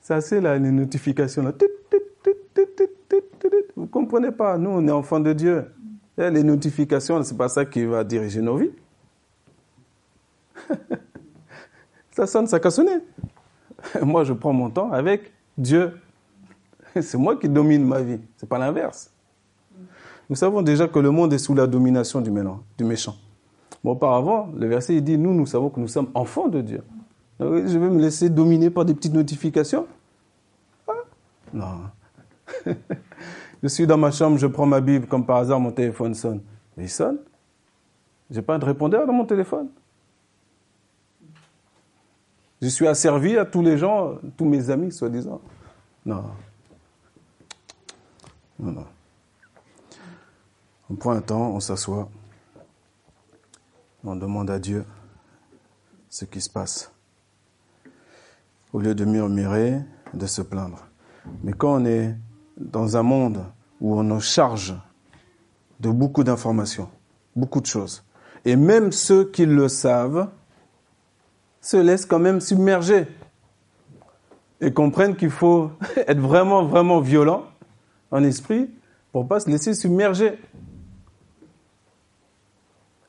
C'est 0.00 0.14
assez 0.14 0.40
là, 0.40 0.58
les 0.58 0.70
notifications 0.70 1.42
là. 1.42 1.52
Vous 3.76 3.86
comprenez 3.86 4.32
pas, 4.32 4.56
nous 4.56 4.70
on 4.70 4.88
est 4.88 4.90
enfants 4.90 5.20
de 5.20 5.34
Dieu. 5.34 5.66
les 6.16 6.42
notifications, 6.42 7.22
c'est 7.22 7.36
pas 7.36 7.50
ça 7.50 7.66
qui 7.66 7.84
va 7.84 8.02
diriger 8.02 8.40
nos 8.40 8.56
vies. 8.56 8.70
ça 12.10 12.26
sonne, 12.26 12.46
ça 12.46 12.58
casse 12.58 12.80
Moi, 14.02 14.24
je 14.24 14.32
prends 14.32 14.54
mon 14.54 14.70
temps 14.70 14.90
avec 14.92 15.30
Dieu. 15.58 16.00
C'est 17.00 17.18
moi 17.18 17.36
qui 17.36 17.48
domine 17.48 17.84
ma 17.86 18.00
vie, 18.00 18.20
c'est 18.36 18.48
pas 18.48 18.58
l'inverse. 18.58 19.10
Nous 20.28 20.36
savons 20.36 20.60
déjà 20.60 20.86
que 20.86 20.98
le 20.98 21.10
monde 21.10 21.32
est 21.32 21.38
sous 21.38 21.54
la 21.54 21.66
domination 21.66 22.20
du, 22.20 22.30
méchant. 22.84 23.16
Bon, 23.84 23.92
auparavant, 23.92 24.50
le 24.56 24.66
verset 24.66 25.00
dit 25.00 25.18
Nous, 25.18 25.34
nous 25.34 25.46
savons 25.46 25.70
que 25.70 25.80
nous 25.80 25.88
sommes 25.88 26.10
enfants 26.14 26.48
de 26.48 26.60
Dieu. 26.60 26.82
Je 27.40 27.78
vais 27.78 27.90
me 27.90 28.00
laisser 28.00 28.30
dominer 28.30 28.70
par 28.70 28.84
des 28.84 28.94
petites 28.94 29.14
notifications 29.14 29.86
ah, 30.86 30.92
Non. 31.52 31.80
je 33.62 33.68
suis 33.68 33.86
dans 33.86 33.96
ma 33.96 34.12
chambre, 34.12 34.38
je 34.38 34.46
prends 34.46 34.66
ma 34.66 34.80
Bible, 34.80 35.06
comme 35.06 35.26
par 35.26 35.38
hasard, 35.38 35.58
mon 35.58 35.72
téléphone 35.72 36.14
sonne. 36.14 36.40
il 36.78 36.88
sonne. 36.88 37.18
Je 38.30 38.36
n'ai 38.36 38.42
pas 38.42 38.58
de 38.58 38.64
répondeur 38.64 39.06
dans 39.06 39.12
mon 39.12 39.24
téléphone. 39.24 39.68
Je 42.60 42.68
suis 42.68 42.86
asservi 42.86 43.36
à 43.36 43.44
tous 43.44 43.60
les 43.60 43.76
gens, 43.76 44.18
tous 44.36 44.44
mes 44.44 44.70
amis, 44.70 44.92
soi-disant. 44.92 45.40
Non. 46.06 46.24
Non, 48.60 48.70
non. 48.70 48.86
On 50.88 50.94
prend 50.94 51.10
un 51.10 51.20
temps, 51.20 51.50
on 51.50 51.60
s'assoit. 51.60 52.08
On 54.04 54.16
demande 54.16 54.50
à 54.50 54.58
Dieu 54.58 54.84
ce 56.08 56.24
qui 56.24 56.40
se 56.40 56.50
passe. 56.50 56.92
Au 58.72 58.80
lieu 58.80 58.94
de 58.94 59.04
murmurer, 59.04 59.80
de 60.12 60.26
se 60.26 60.42
plaindre. 60.42 60.86
Mais 61.44 61.52
quand 61.52 61.80
on 61.80 61.84
est 61.84 62.14
dans 62.56 62.96
un 62.96 63.02
monde 63.02 63.44
où 63.80 63.94
on 63.98 64.02
nous 64.02 64.20
charge 64.20 64.74
de 65.78 65.90
beaucoup 65.90 66.24
d'informations, 66.24 66.88
beaucoup 67.36 67.60
de 67.60 67.66
choses, 67.66 68.04
et 68.44 68.56
même 68.56 68.90
ceux 68.90 69.30
qui 69.30 69.46
le 69.46 69.68
savent 69.68 70.30
se 71.60 71.76
laissent 71.76 72.06
quand 72.06 72.18
même 72.18 72.40
submerger 72.40 73.06
et 74.60 74.72
comprennent 74.72 75.14
qu'il 75.14 75.30
faut 75.30 75.70
être 75.96 76.20
vraiment, 76.20 76.64
vraiment 76.64 77.00
violent 77.00 77.44
en 78.10 78.24
esprit 78.24 78.68
pour 79.12 79.28
pas 79.28 79.38
se 79.38 79.48
laisser 79.48 79.74
submerger. 79.74 80.38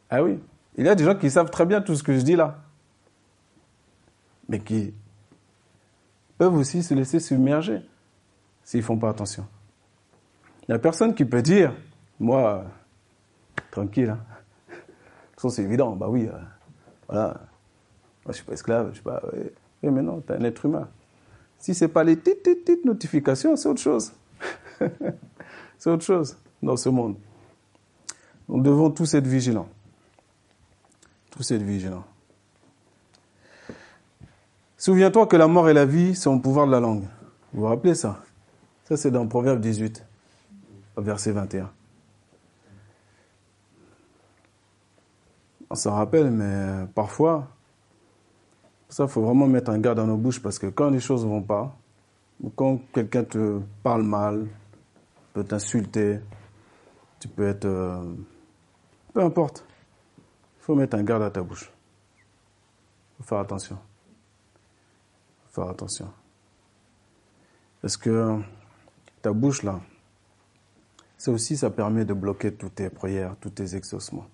Ah 0.10 0.22
oui, 0.22 0.40
il 0.76 0.86
y 0.86 0.90
a 0.90 0.96
des 0.96 1.04
gens 1.04 1.16
qui 1.16 1.30
savent 1.30 1.50
très 1.50 1.66
bien 1.66 1.82
tout 1.82 1.96
ce 1.96 2.04
que 2.04 2.14
je 2.14 2.22
dis 2.22 2.36
là, 2.36 2.60
mais 4.50 4.60
qui 4.60 4.94
peuvent 6.38 6.56
aussi 6.56 6.84
se 6.84 6.94
laisser 6.94 7.20
submerger 7.20 7.82
s'ils 8.64 8.80
ne 8.80 8.86
font 8.86 8.98
pas 8.98 9.10
attention. 9.10 9.46
Il 10.62 10.72
n'y 10.72 10.76
a 10.76 10.80
personne 10.80 11.14
qui 11.14 11.26
peut 11.26 11.42
dire, 11.42 11.74
moi, 12.20 12.66
tranquille, 13.72 14.10
hein. 14.10 14.80
c'est 15.50 15.64
évident, 15.64 15.96
bah 15.96 16.08
oui, 16.10 16.28
euh, 16.28 16.38
voilà, 17.08 17.28
moi 17.28 17.38
je 18.26 18.30
ne 18.30 18.34
suis 18.34 18.46
pas 18.46 18.54
esclave, 18.54 18.90
je 18.90 18.94
suis 18.96 19.04
pas... 19.04 19.22
Oui, 19.84 19.90
mais 19.92 20.02
non, 20.02 20.22
tu 20.26 20.32
es 20.32 20.38
un 20.38 20.44
être 20.44 20.66
humain. 20.66 20.88
Si 21.60 21.74
ce 21.74 21.86
n'est 21.86 21.92
pas 21.92 22.04
les 22.04 22.16
petites, 22.16 22.44
petites 22.44 22.86
notifications, 22.86 23.56
c'est 23.56 23.68
autre 23.68 23.82
chose. 23.82 24.14
c'est 25.78 25.90
autre 25.90 26.06
chose 26.06 26.38
dans 26.62 26.78
ce 26.78 26.90
monde. 26.90 27.16
Nous 28.48 28.62
devons 28.62 28.90
tous 28.90 29.14
être 29.14 29.28
vigilants 29.28 29.70
tous 31.34 31.52
être 31.52 31.64
vigilants. 31.64 32.06
Souviens-toi 34.78 35.26
que 35.28 35.36
la 35.36 35.48
mort 35.48 35.68
et 35.68 35.74
la 35.74 35.86
vie 35.86 36.16
sont 36.16 36.36
au 36.36 36.40
pouvoir 36.40 36.68
de 36.68 36.72
la 36.72 36.80
langue. 36.80 37.06
Vous 37.54 37.62
vous 37.62 37.68
rappelez 37.68 37.96
ça? 37.96 38.24
Ça, 38.84 38.98
c'est 38.98 39.10
dans 39.10 39.26
Proverbe 39.28 39.60
18, 39.60 40.06
verset 40.98 41.32
21. 41.32 41.72
On 45.70 45.76
s'en 45.76 45.94
rappelle, 45.96 46.30
mais 46.30 46.86
parfois, 46.94 47.48
ça, 48.90 49.06
il 49.06 49.10
faut 49.10 49.24
vraiment 49.24 49.48
mettre 49.48 49.72
un 49.72 49.80
garde 49.80 49.98
dans 49.98 50.06
nos 50.06 50.18
bouches 50.18 50.42
parce 50.42 50.60
que 50.60 50.68
quand 50.68 50.92
les 50.92 51.00
choses 51.00 51.26
ne 51.26 51.30
vont 51.30 51.42
pas, 51.42 51.76
quand 52.56 52.80
quelqu'un 52.94 53.24
te 53.24 53.60
parle 53.82 54.04
mal, 54.04 54.46
peut 55.34 55.44
t'insulter, 55.44 56.20
tu 57.20 57.28
peux 57.28 57.48
être. 57.48 57.66
Euh, 57.66 58.04
peu 59.14 59.22
importe. 59.22 59.66
Il 60.64 60.66
faut 60.66 60.76
mettre 60.76 60.96
un 60.96 61.04
garde 61.04 61.24
à 61.24 61.30
ta 61.30 61.44
bouche. 61.44 61.70
Il 61.70 63.18
faut 63.18 63.24
faire 63.24 63.40
attention. 63.40 63.78
Faut 65.50 65.62
faire 65.62 65.70
attention. 65.70 66.10
Parce 67.82 67.98
que 67.98 68.40
ta 69.22 69.34
bouche, 69.34 69.62
là, 69.64 69.82
ça 71.18 71.32
aussi, 71.32 71.58
ça 71.58 71.70
permet 71.70 72.06
de 72.06 72.14
bloquer 72.14 72.54
toutes 72.54 72.76
tes 72.76 72.90
prières, 72.90 73.36
tous 73.42 73.50
tes 73.50 73.76
exaucements. 73.76 74.26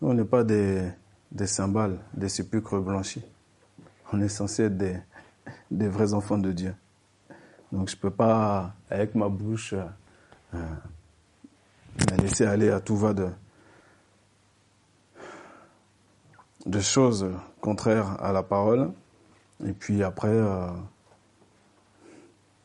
On 0.00 0.14
n'est 0.14 0.24
pas 0.24 0.44
des, 0.44 0.90
des 1.30 1.46
cymbales, 1.46 1.98
des 2.14 2.30
sépulcres 2.30 2.80
blanchis. 2.80 3.26
On 4.14 4.20
est 4.22 4.30
censé 4.30 4.62
être 4.62 4.78
des, 4.78 4.98
des 5.70 5.88
vrais 5.88 6.14
enfants 6.14 6.38
de 6.38 6.52
Dieu. 6.52 6.74
Donc 7.70 7.90
je 7.90 7.96
ne 7.96 8.00
peux 8.00 8.10
pas, 8.10 8.74
avec 8.88 9.14
ma 9.14 9.28
bouche, 9.28 9.74
euh, 10.54 10.58
la 12.08 12.16
laisser 12.16 12.46
aller 12.46 12.70
à 12.70 12.80
tout 12.80 12.96
va 12.96 13.12
de, 13.12 13.28
de 16.66 16.80
choses 16.80 17.30
contraires 17.60 18.22
à 18.22 18.32
la 18.32 18.42
parole. 18.42 18.92
Et 19.64 19.72
puis 19.72 20.02
après, 20.02 20.28
euh, 20.28 20.68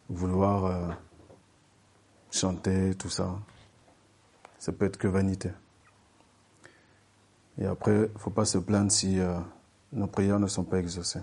vouloir 0.10 0.66
euh, 0.66 0.88
chanter, 2.32 2.96
tout 2.96 3.10
ça, 3.10 3.36
ça 4.58 4.72
peut 4.72 4.86
être 4.86 4.98
que 4.98 5.08
vanité. 5.08 5.52
Et 7.60 7.66
après, 7.66 8.10
il 8.14 8.20
faut 8.20 8.30
pas 8.30 8.46
se 8.46 8.58
plaindre 8.58 8.92
si 8.92 9.20
euh, 9.20 9.38
nos 9.92 10.08
prières 10.08 10.40
ne 10.40 10.48
sont 10.48 10.64
pas 10.64 10.80
exaucées. 10.80 11.22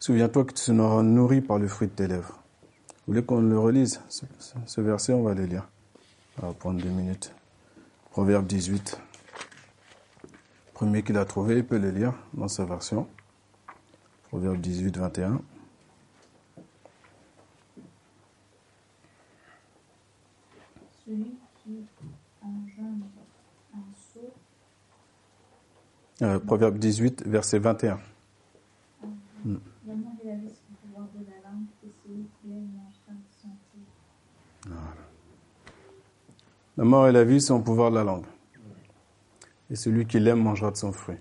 Souviens-toi 0.00 0.44
que 0.44 0.52
tu 0.52 0.62
seras 0.62 1.02
nourri 1.02 1.40
par 1.40 1.58
le 1.58 1.68
fruit 1.68 1.88
de 1.88 1.92
tes 1.92 2.08
lèvres. 2.08 2.40
Vous 3.06 3.12
voulez 3.12 3.24
qu'on 3.24 3.40
le 3.40 3.58
relise? 3.58 4.00
Ce, 4.08 4.80
verset, 4.80 5.12
on 5.12 5.22
va 5.22 5.34
le 5.34 5.44
lire. 5.44 5.68
On 6.42 6.48
va 6.48 6.52
prendre 6.52 6.82
deux 6.82 6.90
minutes. 6.90 7.34
Proverbe 8.10 8.46
18. 8.46 8.98
Premier 10.74 11.04
qu'il 11.04 11.16
a 11.16 11.24
trouvé, 11.24 11.58
il 11.58 11.64
peut 11.64 11.78
le 11.78 11.90
lire 11.90 12.14
dans 12.34 12.48
sa 12.48 12.64
version. 12.64 13.06
Proverbe 14.28 14.56
18, 14.56 14.96
21. 14.96 15.40
Celui 21.06 21.36
qui 21.62 21.86
engendre 22.42 23.06
un 23.72 23.78
saut. 23.94 24.34
Euh, 26.22 26.40
Proverbe 26.40 26.78
18, 26.78 27.24
verset 27.24 27.60
21. 27.60 28.00
Hmm. 29.44 29.56
La 29.86 29.94
mort 29.94 30.12
et 30.24 30.26
la 30.26 30.34
vie 30.34 30.48
sont 30.50 30.72
au 30.72 30.86
pouvoir 30.86 31.08
de 31.14 31.24
la 31.30 31.50
langue, 31.50 31.66
et 31.84 31.90
celui 32.02 32.26
qui 32.42 32.50
aime 32.50 32.68
de. 33.44 34.70
Voilà. 34.70 34.82
La 36.76 36.84
mort 36.84 37.06
et 37.06 37.12
la 37.12 37.22
vie 37.22 37.40
sont 37.40 37.54
au 37.54 37.62
pouvoir 37.62 37.92
de 37.92 37.96
la 37.96 38.02
langue. 38.02 38.24
Et 39.70 39.76
celui 39.76 40.06
qui 40.06 40.20
l'aime 40.20 40.42
mangera 40.42 40.70
de 40.70 40.76
son 40.76 40.92
fruit. 40.92 41.16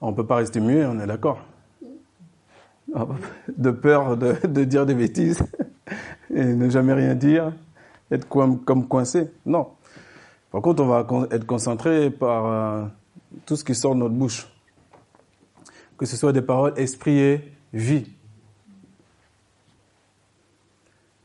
On 0.00 0.12
ne 0.12 0.16
peut 0.16 0.26
pas 0.26 0.36
rester 0.36 0.60
muet, 0.60 0.86
on 0.86 0.98
est 0.98 1.06
d'accord. 1.06 1.44
De 3.56 3.70
peur 3.70 4.16
de, 4.16 4.64
dire 4.64 4.86
des 4.86 4.94
bêtises 4.94 5.42
et 6.34 6.44
ne 6.44 6.68
jamais 6.70 6.94
rien 6.94 7.14
dire, 7.14 7.52
être 8.10 8.28
comme, 8.28 8.60
comme 8.64 8.88
coincé. 8.88 9.30
Non. 9.44 9.68
Par 10.50 10.62
contre, 10.62 10.82
on 10.82 10.86
va 10.86 11.06
être 11.30 11.46
concentré 11.46 12.10
par 12.10 12.46
euh, 12.46 12.86
tout 13.46 13.56
ce 13.56 13.64
qui 13.64 13.74
sort 13.74 13.94
de 13.94 14.00
notre 14.00 14.14
bouche. 14.14 14.48
Que 15.96 16.06
ce 16.06 16.16
soit 16.16 16.32
des 16.32 16.42
paroles, 16.42 16.72
esprit 16.76 17.18
et 17.18 17.52
vie. 17.72 18.10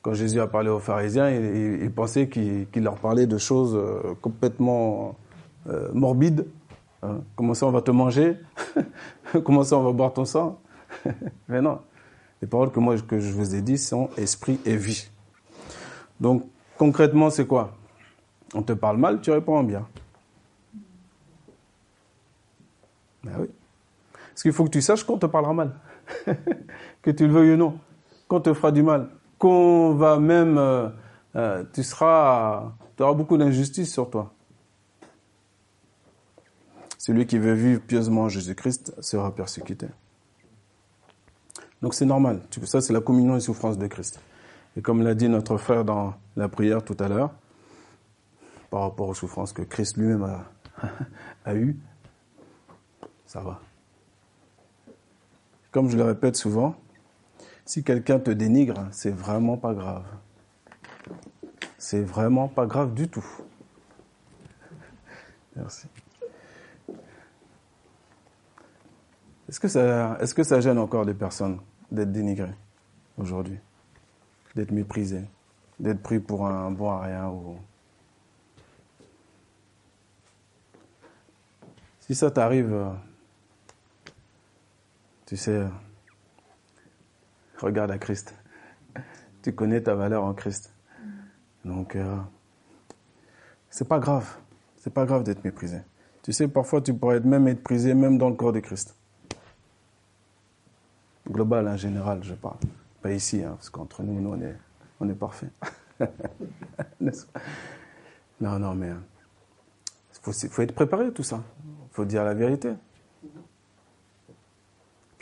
Quand 0.06 0.14
Jésus 0.14 0.40
a 0.40 0.46
parlé 0.46 0.70
aux 0.70 0.78
pharisiens, 0.78 1.32
il, 1.32 1.92
pensait 1.92 2.30
qu'il 2.30 2.84
leur 2.84 2.98
parlait 2.98 3.26
de 3.26 3.40
choses 3.40 3.74
euh, 3.74 4.14
complètement 4.22 5.16
euh, 5.68 5.90
morbides. 5.94 6.46
Hein. 7.02 7.22
Comment 7.36 7.56
ça 7.56 7.66
on 7.66 7.72
va 7.72 7.82
te 7.82 7.90
manger? 7.90 8.38
Comment 9.44 9.64
ça 9.64 9.78
on 9.80 9.84
va 9.84 9.92
boire 9.94 10.14
ton 10.14 10.24
sang? 10.24 10.60
Mais 11.50 11.60
non. 11.60 11.80
Les 12.40 12.48
paroles 12.48 12.72
que 12.72 12.80
moi 12.80 12.96
que 13.00 13.20
je 13.20 13.32
vous 13.32 13.56
ai 13.56 13.64
dites 13.64 13.80
sont 13.80 14.12
esprit 14.16 14.60
et 14.64 14.78
vie. 14.78 15.10
Donc 16.20 16.44
concrètement, 16.78 17.32
c'est 17.32 17.48
quoi? 17.48 17.76
On 18.54 18.62
te 18.62 18.74
parle 18.74 18.98
mal, 18.98 19.22
tu 19.22 19.32
réponds 19.32 19.64
bien. 19.64 19.88
Ben 23.24 23.32
oui. 23.40 23.48
Parce 24.14 24.44
qu'il 24.44 24.54
faut 24.54 24.66
que 24.66 24.70
tu 24.70 24.84
saches 24.84 25.04
qu'on 25.04 25.18
te 25.18 25.26
parlera 25.26 25.54
mal. 25.54 25.74
que 27.01 27.10
tu 27.10 27.25
le 27.25 27.34
veuilles 27.34 27.53
ou 27.53 27.58
non. 27.58 27.79
Qu'on 28.27 28.40
te 28.40 28.53
fera 28.53 28.72
du 28.72 28.84
mal. 28.84 29.10
Qu'on 29.38 29.94
va 29.94 30.20
même... 30.20 30.58
Euh, 30.58 30.90
euh, 31.36 31.64
tu 31.74 31.84
seras... 31.84 32.74
Tu 32.96 33.04
auras 33.04 33.14
beaucoup 33.14 33.38
d'injustice 33.38 33.92
sur 33.92 34.10
toi. 34.10 34.34
Celui 36.98 37.28
qui 37.28 37.38
veut 37.38 37.54
vivre 37.54 37.82
pieusement 37.82 38.30
Jésus-Christ 38.30 38.96
sera 39.02 39.34
persécuté. 39.36 39.88
Donc 41.82 41.94
c'est 41.94 42.06
normal. 42.06 42.42
Ça, 42.64 42.82
c'est 42.82 42.94
la 42.94 43.02
communion 43.02 43.36
et 43.36 43.42
souffrance 43.42 43.78
de 43.78 43.86
Christ. 43.86 44.20
Et 44.76 44.82
comme 44.82 45.04
l'a 45.04 45.14
dit 45.14 45.30
notre 45.30 45.58
frère 45.58 45.86
dans 45.86 46.16
la 46.36 46.50
prière 46.50 46.84
tout 46.84 46.98
à 47.00 47.08
l'heure, 47.08 47.32
par 48.70 48.82
rapport 48.82 49.08
aux 49.08 49.14
souffrances 49.14 49.54
que 49.54 49.62
Christ 49.62 49.98
lui-même 49.98 50.24
a, 50.24 50.46
a 51.46 51.54
eues, 51.54 51.78
ça 53.26 53.42
va. 53.42 53.62
Comme 55.72 55.90
je 55.90 55.98
le 55.98 56.04
répète 56.04 56.36
souvent, 56.36 56.76
si 57.66 57.84
quelqu'un 57.84 58.20
te 58.20 58.32
dénigre, 58.32 58.88
c'est 58.92 59.12
vraiment 59.12 59.58
pas 59.58 59.74
grave. 59.74 60.06
C'est 61.78 62.01
vraiment 62.01 62.48
pas 62.48 62.66
grave 62.66 62.94
du 62.94 63.08
tout. 63.08 63.25
Merci. 65.56 65.88
Est-ce 69.48 69.60
que 70.34 70.44
ça, 70.44 70.60
gêne 70.60 70.78
encore 70.78 71.06
des 71.06 71.14
personnes 71.14 71.60
d'être 71.92 72.12
dénigrées 72.12 72.56
aujourd'hui, 73.18 73.60
d'être 74.56 74.72
méprisées, 74.72 75.25
d'être 75.80 76.01
pris 76.01 76.20
pour 76.20 76.48
un 76.48 76.72
bon 76.72 76.90
à 76.92 77.01
rien 77.01 77.30
ou? 77.30 77.58
Si 82.00 82.14
ça 82.14 82.30
t'arrive, 82.30 82.72
euh, 82.72 82.92
tu 85.25 85.38
sais, 85.38 85.66
regarde 87.59 87.91
à 87.91 87.98
Christ. 87.98 88.35
Tu 89.41 89.53
connais 89.53 89.81
ta 89.81 89.96
valeur 89.96 90.24
en 90.24 90.33
Christ. 90.33 90.74
Donc, 91.63 91.96
euh, 91.96 92.18
c'est 93.70 93.87
pas 93.87 94.00
grave. 94.00 94.37
C'est 94.77 94.94
pas 94.94 95.05
grave 95.05 95.24
d'être 95.24 95.44
méprisé. 95.44 95.79
Tu 96.24 96.33
sais, 96.33 96.48
parfois, 96.48 96.81
tu 96.81 96.94
pourrais 96.94 97.20
même 97.20 97.48
être 97.48 97.63
prisé, 97.63 97.94
même 97.94 98.18
dans 98.18 98.29
le 98.29 98.35
corps 98.35 98.53
de 98.53 98.59
Christ 98.59 98.96
global 101.29 101.68
en 101.68 101.77
général, 101.77 102.24
je 102.24 102.33
parle. 102.33 102.57
Pas 103.01 103.11
ici, 103.11 103.44
hein, 103.44 103.53
parce 103.55 103.70
qu'entre 103.70 104.03
nous, 104.03 104.20
nous, 104.22 104.29
on 104.29 104.41
est, 104.41 104.55
on 105.00 105.09
est 105.09 105.15
parfait. 105.15 105.50
non, 108.41 108.59
non, 108.59 108.75
mais 108.75 108.87
il 108.87 108.91
euh, 108.91 108.96
faut, 110.22 110.31
faut, 110.31 110.61
être 110.61 110.75
préparé 110.75 111.11
tout 111.11 111.24
ça. 111.24 111.41
Il 111.65 111.94
faut 111.94 112.05
dire 112.05 112.24
la 112.24 112.33
vérité. 112.33 112.74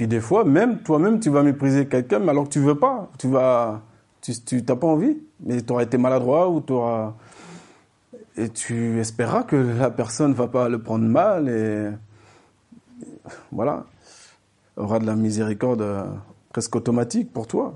Puis 0.03 0.09
des 0.09 0.19
fois, 0.19 0.43
même 0.43 0.79
toi-même, 0.79 1.21
tu 1.21 1.29
vas 1.29 1.43
mépriser 1.43 1.87
quelqu'un, 1.87 2.19
mais 2.19 2.31
alors 2.31 2.43
que 2.43 2.49
tu 2.49 2.59
veux 2.59 2.77
pas. 2.77 3.09
Tu 3.17 3.29
vas, 3.29 3.83
tu, 4.21 4.61
t'as 4.65 4.75
pas 4.75 4.87
envie, 4.87 5.17
mais 5.39 5.61
tu 5.61 5.71
auras 5.71 5.83
été 5.83 5.97
maladroit 5.97 6.49
ou 6.49 6.59
tu 6.59 6.73
auras 6.73 7.13
et 8.35 8.49
tu 8.49 8.99
espéras 8.99 9.43
que 9.43 9.55
la 9.55 9.89
personne 9.89 10.33
va 10.33 10.49
pas 10.49 10.67
le 10.67 10.81
prendre 10.81 11.05
mal 11.05 11.47
et 11.47 11.89
voilà 13.53 13.85
aura 14.75 14.99
de 14.99 15.05
la 15.05 15.15
miséricorde 15.15 15.85
presque 16.49 16.75
automatique 16.75 17.31
pour 17.31 17.47
toi. 17.47 17.73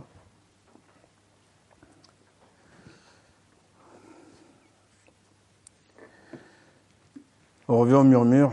On 7.69 7.77
revient 7.77 7.93
au 7.93 8.03
murmure, 8.03 8.51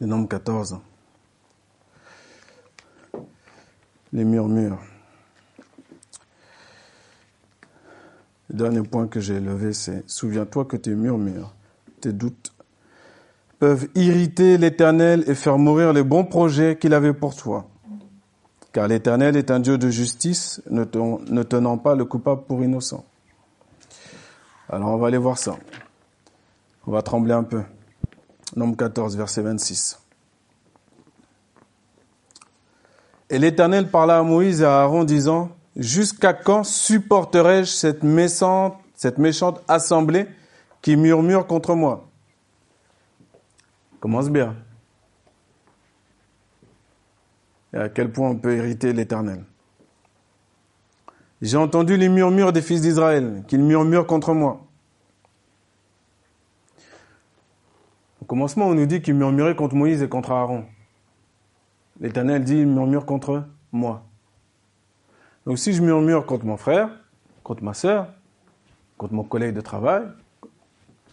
le 0.00 0.08
nombre 0.08 0.26
14. 0.26 0.80
Les 4.12 4.24
murmures. 4.24 4.78
Le 8.48 8.56
dernier 8.56 8.82
point 8.82 9.08
que 9.08 9.20
j'ai 9.20 9.40
levé, 9.40 9.72
c'est 9.72 10.08
souviens-toi 10.08 10.64
que 10.64 10.76
tes 10.76 10.94
murmures, 10.94 11.52
tes 12.00 12.12
doutes, 12.12 12.52
peuvent 13.58 13.88
irriter 13.94 14.58
l'Éternel 14.58 15.24
et 15.26 15.34
faire 15.34 15.58
mourir 15.58 15.92
les 15.92 16.02
bons 16.02 16.24
projets 16.24 16.76
qu'il 16.76 16.94
avait 16.94 17.14
pour 17.14 17.34
toi. 17.34 17.68
Car 18.72 18.88
l'Éternel 18.88 19.36
est 19.36 19.50
un 19.50 19.58
Dieu 19.58 19.78
de 19.78 19.88
justice, 19.88 20.62
ne, 20.70 20.84
tenant 20.84 21.78
pas 21.78 21.94
le 21.94 22.04
coupable 22.04 22.42
pour 22.42 22.62
innocent. 22.62 23.04
Alors 24.68 24.90
on 24.90 24.98
va 24.98 25.08
aller 25.08 25.18
voir 25.18 25.38
ça. 25.38 25.56
On 26.86 26.92
va 26.92 27.02
trembler 27.02 27.32
un 27.32 27.42
peu. 27.42 27.62
Nombre 28.54 28.76
14, 28.76 29.16
verset 29.16 29.42
26. 29.42 29.98
Et 33.30 33.38
l'Éternel 33.38 33.90
parla 33.90 34.18
à 34.18 34.22
Moïse 34.22 34.62
et 34.62 34.64
à 34.64 34.82
Aaron 34.82 35.04
disant, 35.04 35.50
Jusqu'à 35.76 36.32
quand 36.32 36.64
supporterai-je 36.64 37.70
cette 37.70 38.02
méchante, 38.02 38.78
cette 38.94 39.18
méchante 39.18 39.62
assemblée 39.68 40.26
qui 40.80 40.96
murmure 40.96 41.46
contre 41.46 41.74
moi? 41.74 42.08
Commence 44.00 44.30
bien. 44.30 44.56
Et 47.74 47.76
à 47.76 47.88
quel 47.90 48.10
point 48.10 48.30
on 48.30 48.36
peut 48.36 48.56
hériter 48.56 48.94
l'Éternel? 48.94 49.44
J'ai 51.42 51.58
entendu 51.58 51.98
les 51.98 52.08
murmures 52.08 52.54
des 52.54 52.62
fils 52.62 52.80
d'Israël, 52.80 53.44
qu'ils 53.46 53.62
murmurent 53.62 54.06
contre 54.06 54.32
moi. 54.32 54.64
Au 58.22 58.24
commencement, 58.24 58.66
on 58.66 58.74
nous 58.74 58.86
dit 58.86 59.02
qu'ils 59.02 59.14
murmuraient 59.14 59.54
contre 59.54 59.74
Moïse 59.74 60.02
et 60.02 60.08
contre 60.08 60.32
Aaron. 60.32 60.64
L'Éternel 62.00 62.44
dit, 62.44 62.58
il 62.58 62.66
murmure 62.66 63.06
contre 63.06 63.44
moi. 63.72 64.04
Donc 65.46 65.58
si 65.58 65.72
je 65.72 65.82
murmure 65.82 66.26
contre 66.26 66.44
mon 66.44 66.56
frère, 66.56 66.90
contre 67.42 67.62
ma 67.62 67.74
soeur, 67.74 68.08
contre 68.98 69.14
mon 69.14 69.24
collègue 69.24 69.54
de 69.54 69.60
travail, 69.60 70.04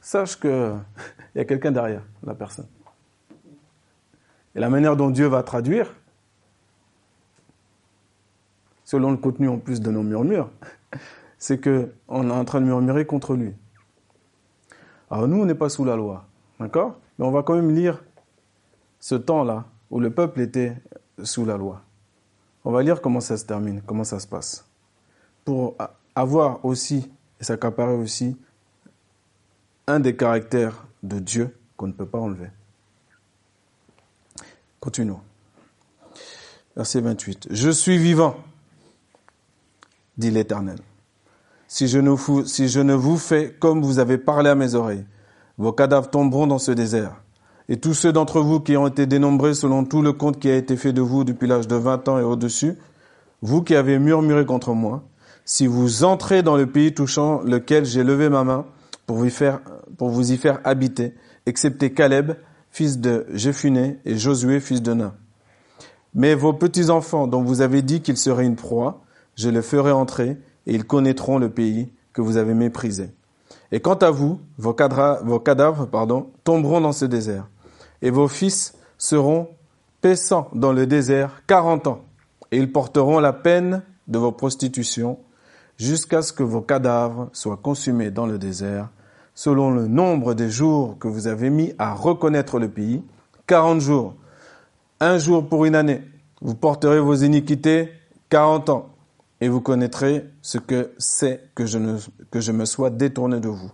sache 0.01 0.39
qu'il 0.39 0.73
y 1.35 1.39
a 1.39 1.45
quelqu'un 1.45 1.71
derrière 1.71 2.03
la 2.23 2.33
personne. 2.33 2.67
Et 4.55 4.59
la 4.59 4.69
manière 4.69 4.95
dont 4.95 5.09
Dieu 5.09 5.27
va 5.27 5.43
traduire, 5.43 5.93
selon 8.83 9.11
le 9.11 9.17
contenu 9.17 9.47
en 9.47 9.57
plus 9.57 9.81
de 9.81 9.89
nos 9.89 10.03
murmures, 10.03 10.49
c'est 11.37 11.63
qu'on 11.63 12.29
est 12.29 12.33
en 12.33 12.45
train 12.45 12.59
de 12.59 12.65
murmurer 12.65 13.05
contre 13.05 13.35
lui. 13.35 13.53
Alors 15.09 15.27
nous, 15.27 15.41
on 15.41 15.45
n'est 15.45 15.55
pas 15.55 15.69
sous 15.69 15.85
la 15.85 15.95
loi, 15.95 16.25
d'accord? 16.59 16.95
Mais 17.17 17.25
on 17.25 17.31
va 17.31 17.43
quand 17.43 17.55
même 17.55 17.73
lire 17.73 18.03
ce 18.99 19.15
temps-là 19.15 19.65
où 19.93 19.99
le 19.99 20.09
peuple 20.09 20.41
était 20.41 20.75
sous 21.23 21.45
la 21.45 21.55
loi. 21.55 21.83
On 22.65 22.71
va 22.71 22.81
lire 22.81 22.99
comment 22.99 23.19
ça 23.19 23.37
se 23.37 23.45
termine, 23.45 23.83
comment 23.85 24.03
ça 24.03 24.19
se 24.19 24.25
passe. 24.25 24.65
Pour 25.45 25.75
avoir 26.15 26.65
aussi, 26.65 27.11
et 27.39 27.43
s'accaparer 27.43 27.93
aussi, 27.93 28.35
un 29.85 29.99
des 29.99 30.15
caractères 30.15 30.87
de 31.03 31.19
Dieu 31.19 31.55
qu'on 31.77 31.85
ne 31.85 31.91
peut 31.91 32.07
pas 32.07 32.17
enlever. 32.17 32.49
Continuons. 34.79 35.21
Verset 36.75 37.01
28. 37.01 37.49
Je 37.51 37.69
suis 37.69 37.99
vivant, 37.99 38.35
dit 40.17 40.31
l'Éternel. 40.31 40.79
Si 41.67 41.87
je, 41.87 41.99
ne 41.99 42.09
vous, 42.09 42.45
si 42.45 42.67
je 42.67 42.79
ne 42.79 42.95
vous 42.95 43.19
fais 43.19 43.53
comme 43.59 43.83
vous 43.83 43.99
avez 43.99 44.17
parlé 44.17 44.49
à 44.49 44.55
mes 44.55 44.73
oreilles, 44.73 45.05
vos 45.59 45.71
cadavres 45.71 46.09
tomberont 46.09 46.47
dans 46.47 46.57
ce 46.57 46.71
désert. 46.71 47.22
Et 47.69 47.77
tous 47.77 47.93
ceux 47.93 48.11
d'entre 48.11 48.41
vous 48.41 48.59
qui 48.59 48.75
ont 48.75 48.87
été 48.87 49.05
dénombrés 49.05 49.53
selon 49.53 49.85
tout 49.85 50.01
le 50.01 50.13
compte 50.13 50.39
qui 50.39 50.49
a 50.49 50.55
été 50.55 50.75
fait 50.75 50.93
de 50.93 51.01
vous 51.01 51.23
depuis 51.23 51.47
l'âge 51.47 51.67
de 51.67 51.75
20 51.75 52.07
ans 52.09 52.19
et 52.19 52.23
au-dessus, 52.23 52.77
vous 53.41 53.61
qui 53.61 53.75
avez 53.75 53.99
murmuré 53.99 54.45
contre 54.45 54.73
moi, 54.73 55.03
si 55.45 55.67
vous 55.67 56.03
entrez 56.03 56.43
dans 56.43 56.55
le 56.55 56.67
pays 56.67 56.93
touchant 56.93 57.41
lequel 57.41 57.85
j'ai 57.85 58.03
levé 58.03 58.29
ma 58.29 58.43
main 58.43 58.65
pour 59.05 59.17
vous, 59.17 60.31
y 60.31 60.37
faire 60.37 60.59
habiter, 60.63 61.13
excepté 61.45 61.93
Caleb, 61.93 62.33
fils 62.71 62.99
de 62.99 63.25
Jephuné, 63.33 63.99
et 64.05 64.17
Josué, 64.17 64.59
fils 64.59 64.81
de 64.81 64.93
Nun. 64.93 65.13
Mais 66.15 66.35
vos 66.35 66.53
petits-enfants, 66.53 67.27
dont 67.27 67.43
vous 67.43 67.61
avez 67.61 67.81
dit 67.81 68.01
qu'ils 68.01 68.17
seraient 68.17 68.45
une 68.45 68.55
proie, 68.55 69.03
je 69.35 69.49
les 69.49 69.61
ferai 69.61 69.91
entrer, 69.91 70.37
et 70.65 70.73
ils 70.73 70.85
connaîtront 70.85 71.37
le 71.37 71.49
pays 71.49 71.91
que 72.13 72.21
vous 72.21 72.37
avez 72.37 72.53
méprisé. 72.53 73.09
Et 73.71 73.79
quant 73.79 73.95
à 73.95 74.11
vous, 74.11 74.39
vos, 74.57 74.73
cadavres 74.73 75.89
tomberont 76.43 76.81
dans 76.81 76.91
ce 76.91 77.05
désert, 77.05 77.47
et 78.01 78.09
vos 78.09 78.27
fils 78.27 78.75
seront 78.97 79.49
paissants 80.01 80.49
dans 80.53 80.73
le 80.73 80.85
désert 80.85 81.41
quarante 81.47 81.87
ans, 81.87 82.03
et 82.51 82.57
ils 82.57 82.71
porteront 82.71 83.19
la 83.19 83.33
peine 83.33 83.83
de 84.07 84.19
vos 84.19 84.31
prostitutions 84.31 85.17
jusqu'à 85.77 86.21
ce 86.21 86.33
que 86.33 86.43
vos 86.43 86.61
cadavres 86.61 87.29
soient 87.33 87.57
consumés 87.57 88.11
dans 88.11 88.25
le 88.25 88.37
désert, 88.37 88.89
selon 89.33 89.71
le 89.71 89.87
nombre 89.87 90.33
des 90.33 90.49
jours 90.49 90.97
que 90.99 91.07
vous 91.07 91.27
avez 91.27 91.49
mis 91.49 91.73
à 91.79 91.93
reconnaître 91.93 92.59
le 92.59 92.69
pays, 92.69 93.03
quarante 93.47 93.81
jours, 93.81 94.15
un 94.99 95.17
jour 95.17 95.47
pour 95.47 95.65
une 95.65 95.75
année. 95.75 96.01
Vous 96.41 96.55
porterez 96.55 96.99
vos 96.99 97.15
iniquités 97.15 97.91
quarante 98.29 98.69
ans, 98.69 98.92
et 99.43 99.49
vous 99.49 99.59
connaîtrez 99.59 100.25
ce 100.41 100.57
que 100.57 100.93
c'est 100.97 101.49
que 101.53 101.65
je, 101.65 101.77
que 102.31 102.39
je 102.39 102.53
me 102.53 102.63
sois 102.63 102.89
détourné 102.89 103.41
de 103.41 103.49
vous. 103.49 103.73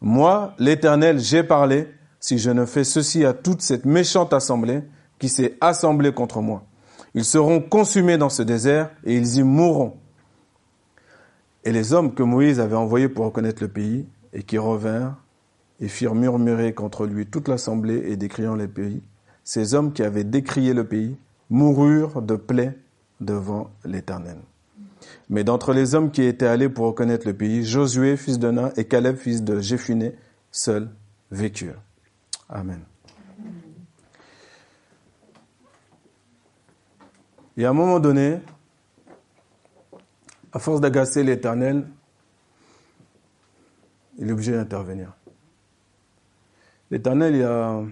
Moi, 0.00 0.54
l'Éternel, 0.58 1.20
j'ai 1.20 1.44
parlé, 1.44 1.86
si 2.18 2.36
je 2.36 2.50
ne 2.50 2.64
fais 2.64 2.82
ceci 2.82 3.24
à 3.24 3.32
toute 3.32 3.62
cette 3.62 3.84
méchante 3.84 4.32
assemblée 4.32 4.82
qui 5.20 5.28
s'est 5.28 5.56
assemblée 5.60 6.12
contre 6.12 6.40
moi. 6.40 6.64
Ils 7.14 7.24
seront 7.24 7.60
consumés 7.60 8.18
dans 8.18 8.28
ce 8.28 8.42
désert 8.42 8.90
et 9.04 9.14
ils 9.14 9.36
y 9.36 9.44
mourront. 9.44 9.98
Et 11.62 11.70
les 11.70 11.92
hommes 11.92 12.12
que 12.12 12.24
Moïse 12.24 12.58
avait 12.58 12.74
envoyés 12.74 13.08
pour 13.08 13.24
reconnaître 13.24 13.62
le 13.62 13.68
pays 13.68 14.04
et 14.32 14.42
qui 14.42 14.58
revinrent 14.58 15.14
et 15.78 15.86
firent 15.86 16.16
murmurer 16.16 16.74
contre 16.74 17.06
lui 17.06 17.24
toute 17.24 17.46
l'assemblée 17.46 18.02
et 18.06 18.16
décriant 18.16 18.56
le 18.56 18.66
pays, 18.66 19.00
ces 19.44 19.74
hommes 19.74 19.92
qui 19.92 20.02
avaient 20.02 20.24
décrié 20.24 20.74
le 20.74 20.88
pays 20.88 21.16
moururent 21.50 22.20
de 22.20 22.34
plaie 22.34 22.76
devant 23.20 23.70
l'Éternel. 23.84 24.38
Mais 25.28 25.44
d'entre 25.44 25.72
les 25.72 25.94
hommes 25.94 26.10
qui 26.10 26.22
étaient 26.22 26.46
allés 26.46 26.68
pour 26.68 26.86
reconnaître 26.86 27.26
le 27.26 27.34
pays, 27.34 27.64
Josué, 27.64 28.16
fils 28.16 28.38
de 28.38 28.50
Nun, 28.50 28.70
et 28.76 28.84
Caleb, 28.86 29.16
fils 29.16 29.42
de 29.42 29.60
Jéphuné, 29.60 30.14
seuls 30.50 30.90
vécurent. 31.30 31.82
Amen. 32.48 32.80
Et 37.56 37.64
à 37.64 37.70
un 37.70 37.72
moment 37.72 38.00
donné, 38.00 38.38
à 40.52 40.58
force 40.58 40.80
d'agacer 40.80 41.24
l'Éternel, 41.24 41.86
il 44.18 44.28
est 44.28 44.32
obligé 44.32 44.52
d'intervenir. 44.52 45.12
L'Éternel, 46.90 47.34
il 47.34 47.42
a, 47.42 47.82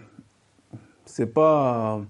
c'est 1.05 1.27
pas 1.27 2.01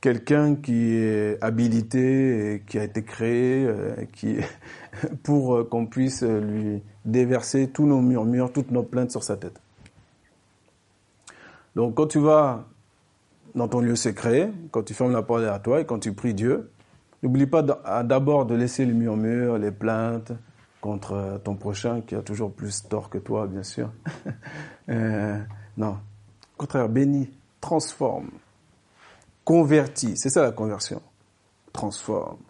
quelqu'un 0.00 0.56
qui 0.56 0.94
est 0.94 1.42
habilité, 1.42 2.54
et 2.54 2.60
qui 2.60 2.78
a 2.78 2.84
été 2.84 3.02
créé, 3.02 3.64
euh, 3.66 3.94
qui, 4.12 4.36
pour 5.22 5.68
qu'on 5.68 5.86
puisse 5.86 6.22
lui 6.22 6.82
déverser 7.04 7.68
tous 7.68 7.86
nos 7.86 8.00
murmures, 8.00 8.52
toutes 8.52 8.70
nos 8.70 8.82
plaintes 8.82 9.10
sur 9.10 9.22
sa 9.22 9.36
tête. 9.36 9.60
Donc 11.76 11.94
quand 11.94 12.06
tu 12.06 12.18
vas 12.18 12.64
dans 13.54 13.68
ton 13.68 13.80
lieu 13.80 13.96
secret, 13.96 14.50
quand 14.70 14.82
tu 14.82 14.94
fermes 14.94 15.12
la 15.12 15.22
porte 15.22 15.40
derrière 15.40 15.62
toi 15.62 15.80
et 15.80 15.84
quand 15.84 15.98
tu 15.98 16.12
pries 16.12 16.34
Dieu, 16.34 16.70
n'oublie 17.22 17.46
pas 17.46 17.62
d'abord 17.62 18.46
de 18.46 18.54
laisser 18.54 18.84
les 18.84 18.92
murmures, 18.92 19.58
les 19.58 19.70
plaintes 19.70 20.32
contre 20.80 21.40
ton 21.42 21.54
prochain 21.56 22.00
qui 22.00 22.14
a 22.14 22.22
toujours 22.22 22.52
plus 22.52 22.86
tort 22.88 23.10
que 23.10 23.18
toi, 23.18 23.46
bien 23.46 23.62
sûr. 23.62 23.90
euh, 24.88 25.38
non, 25.76 25.98
au 26.54 26.58
contraire, 26.58 26.88
bénis, 26.88 27.30
transforme, 27.60 28.30
convertis. 29.46 30.16
C'est 30.16 30.28
ça 30.28 30.42
la 30.42 30.50
conversion. 30.50 31.00
Transforme. 31.72 32.40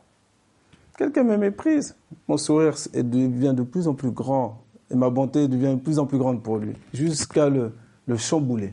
Quelqu'un 0.97 1.25
me 1.25 1.37
méprise. 1.37 1.95
Mon 2.27 2.39
sourire 2.39 2.75
devient 2.95 3.53
de 3.55 3.63
plus 3.63 3.87
en 3.87 3.95
plus 3.95 4.11
grand 4.11 4.65
et 4.91 4.95
ma 4.95 5.11
bonté 5.11 5.47
devient 5.47 5.75
de 5.75 5.81
plus 5.81 5.99
en 5.99 6.07
plus 6.07 6.17
grande 6.17 6.43
pour 6.43 6.57
lui, 6.57 6.73
jusqu'à 6.95 7.51
le, 7.51 7.75
le 8.07 8.17
chambouler. 8.17 8.73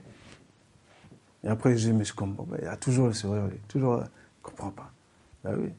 Et 1.44 1.50
après, 1.50 1.76
je 1.76 1.90
dis, 1.90 1.94
mais 1.94 2.06
je 2.06 2.14
comprends 2.14 2.46
pas. 2.46 2.56
Il 2.62 2.68
a 2.68 2.78
toujours 2.78 3.08
le 3.08 3.14
sourire, 3.14 3.50
toujours, 3.68 4.00
je 4.02 4.08
comprends 4.42 4.72
pas. 4.72 4.90
Ben 5.44 5.58
oui. 5.60 5.74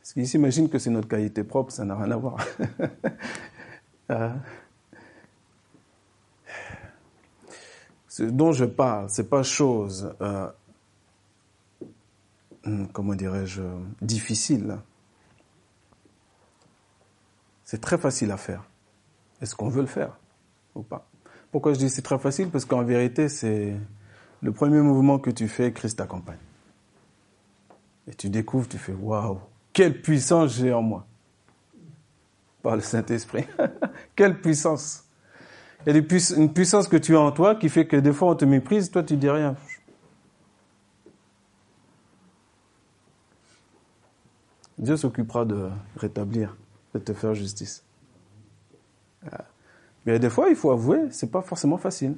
Parce 0.00 0.12
qu'il 0.12 0.28
s'imagine 0.28 0.68
que 0.68 0.78
c'est 0.78 0.90
notre 0.90 1.08
qualité 1.08 1.42
propre, 1.42 1.72
ça 1.72 1.84
n'a 1.84 1.96
rien 1.96 2.10
à 2.10 2.16
voir. 2.16 2.36
Euh, 4.08 4.30
ce 8.06 8.22
dont 8.22 8.52
je 8.52 8.66
parle, 8.66 9.10
c'est 9.10 9.28
pas 9.28 9.42
chose, 9.42 10.14
euh, 10.20 10.48
comment 12.92 13.14
dirais-je, 13.14 13.62
difficile. 14.00 14.78
C'est 17.64 17.80
très 17.80 17.98
facile 17.98 18.30
à 18.30 18.36
faire. 18.36 18.64
Est-ce 19.40 19.54
qu'on 19.54 19.68
veut 19.68 19.82
le 19.82 19.88
faire 19.88 20.16
ou 20.74 20.82
pas? 20.82 21.06
Pourquoi 21.50 21.74
je 21.74 21.78
dis 21.78 21.90
c'est 21.90 22.02
très 22.02 22.18
facile? 22.18 22.48
Parce 22.50 22.64
qu'en 22.64 22.82
vérité, 22.82 23.28
c'est 23.28 23.74
le 24.42 24.52
premier 24.52 24.80
mouvement 24.80 25.18
que 25.18 25.30
tu 25.30 25.48
fais, 25.48 25.72
Christ 25.72 25.98
t'accompagne. 25.98 26.38
Et 28.08 28.14
tu 28.14 28.28
découvres, 28.30 28.68
tu 28.68 28.78
fais 28.78 28.92
waouh, 28.92 29.40
quelle 29.72 30.00
puissance 30.00 30.56
j'ai 30.56 30.72
en 30.72 30.82
moi. 30.82 31.06
Par 32.62 32.76
le 32.76 32.82
Saint-Esprit. 32.82 33.44
quelle 34.16 34.40
puissance. 34.40 35.04
Il 35.86 35.94
y 35.94 35.96
a 35.96 36.02
une 36.36 36.52
puissance 36.52 36.88
que 36.88 36.96
tu 36.96 37.16
as 37.16 37.20
en 37.20 37.30
toi 37.30 37.54
qui 37.54 37.68
fait 37.68 37.86
que 37.86 37.96
des 37.96 38.12
fois 38.12 38.30
on 38.30 38.34
te 38.34 38.44
méprise, 38.44 38.90
toi 38.90 39.02
tu 39.02 39.16
dis 39.16 39.30
rien. 39.30 39.56
Dieu 44.78 44.96
s'occupera 44.96 45.44
de 45.44 45.70
rétablir, 45.96 46.56
de 46.94 46.98
te 46.98 47.12
faire 47.12 47.34
justice. 47.34 47.82
Mais 50.04 50.18
des 50.18 50.30
fois, 50.30 50.48
il 50.48 50.56
faut 50.56 50.70
avouer, 50.70 51.10
c'est 51.10 51.30
pas 51.30 51.42
forcément 51.42 51.78
facile 51.78 52.16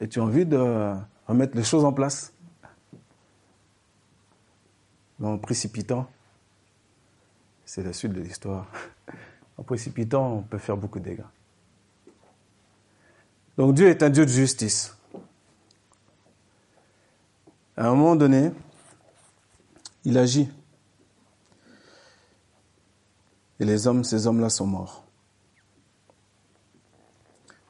et 0.00 0.08
tu 0.08 0.20
as 0.20 0.22
envie 0.22 0.46
de 0.46 0.94
remettre 1.26 1.56
les 1.56 1.64
choses 1.64 1.84
en 1.84 1.92
place. 1.92 2.32
En 5.20 5.36
précipitant, 5.38 6.08
c'est 7.64 7.82
la 7.82 7.92
suite 7.92 8.12
de 8.12 8.20
l'histoire. 8.20 8.66
En 9.56 9.64
précipitant, 9.64 10.34
on 10.34 10.42
peut 10.42 10.58
faire 10.58 10.76
beaucoup 10.76 11.00
de 11.00 11.04
dégâts. 11.04 11.24
Donc 13.56 13.74
Dieu 13.74 13.88
est 13.88 14.02
un 14.04 14.10
Dieu 14.10 14.24
de 14.24 14.30
justice. 14.30 14.96
À 17.76 17.88
un 17.88 17.94
moment 17.94 18.14
donné, 18.14 18.52
il 20.04 20.16
agit. 20.16 20.48
Et 23.60 23.64
les 23.64 23.86
hommes, 23.86 24.04
ces 24.04 24.26
hommes-là 24.26 24.50
sont 24.50 24.66
morts. 24.66 25.04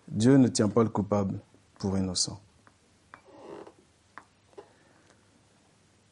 Dieu 0.09 0.37
ne 0.37 0.49
tient 0.49 0.69
pas 0.69 0.83
le 0.83 0.89
coupable 0.89 1.39
pour 1.79 1.97
innocent. 1.97 2.41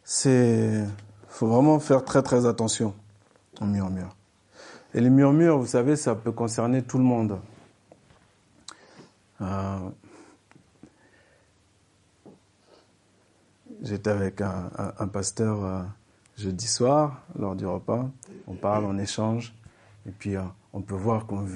c'est 0.06 0.86
faut 1.28 1.48
vraiment 1.48 1.80
faire 1.80 2.04
très 2.04 2.22
très 2.22 2.46
attention 2.46 2.94
aux 3.60 3.66
murmures. 3.66 4.16
Et 4.94 5.00
les 5.00 5.10
murmures, 5.10 5.58
vous 5.58 5.66
savez, 5.66 5.96
ça 5.96 6.14
peut 6.14 6.32
concerner 6.32 6.82
tout 6.82 6.96
le 6.96 7.04
monde. 7.04 7.38
Euh, 9.42 9.90
J'étais 13.82 14.10
avec 14.10 14.40
un, 14.40 15.08
pasteur 15.12 15.62
euh, 15.62 15.82
jeudi 16.38 16.66
soir, 16.66 17.22
lors 17.38 17.54
du 17.54 17.66
repas. 17.66 18.08
On 18.46 18.54
parle, 18.54 18.84
on 18.84 18.96
échange. 18.96 19.54
Et 20.06 20.10
puis, 20.10 20.36
euh, 20.36 20.42
on 20.72 20.82
peut 20.82 20.94
voir 20.94 21.26
qu'on 21.26 21.46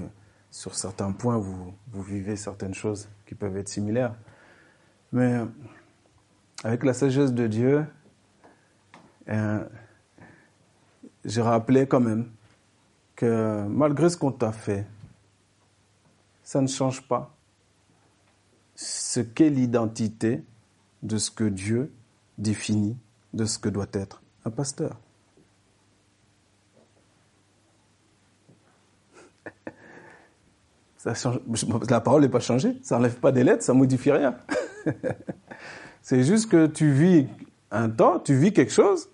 sur 0.50 0.74
certains 0.74 1.12
points, 1.12 1.38
vous, 1.38 1.72
vivez 2.02 2.36
certaines 2.36 2.74
choses 2.74 3.08
qui 3.26 3.34
peuvent 3.34 3.56
être 3.56 3.68
similaires. 3.68 4.14
Mais 5.12 5.40
avec 6.64 6.84
la 6.84 6.92
sagesse 6.92 7.32
de 7.32 7.46
Dieu, 7.46 7.86
euh, 9.28 9.64
j'ai 11.24 11.42
rappelé 11.42 11.86
quand 11.86 12.00
même 12.00 12.30
que 13.14 13.64
malgré 13.68 14.08
ce 14.08 14.16
qu'on 14.16 14.32
t'a 14.32 14.52
fait, 14.52 14.86
ça 16.42 16.60
ne 16.60 16.66
change 16.66 17.06
pas 17.06 17.34
ce 18.74 19.20
qu'est 19.20 19.50
l'identité 19.50 20.42
de 21.02 21.18
ce 21.18 21.30
que 21.30 21.44
Dieu 21.44 21.92
définit 22.38 22.96
de 23.34 23.44
ce 23.44 23.58
que 23.58 23.68
doit 23.68 23.86
être 23.92 24.22
un 24.44 24.50
pasteur. 24.50 24.96
La 31.04 32.00
parole 32.00 32.22
n'est 32.22 32.28
pas 32.28 32.40
changée, 32.40 32.76
ça 32.82 32.96
n'enlève 32.96 33.16
pas 33.16 33.32
des 33.32 33.44
lettres, 33.44 33.62
ça 33.62 33.72
modifie 33.72 34.12
rien. 34.12 34.36
C'est 36.02 36.24
juste 36.24 36.50
que 36.50 36.66
tu 36.66 36.90
vis 36.92 37.26
un 37.70 37.88
temps, 37.88 38.18
tu 38.18 38.34
vis 38.34 38.52
quelque 38.52 38.72
chose, 38.72 39.08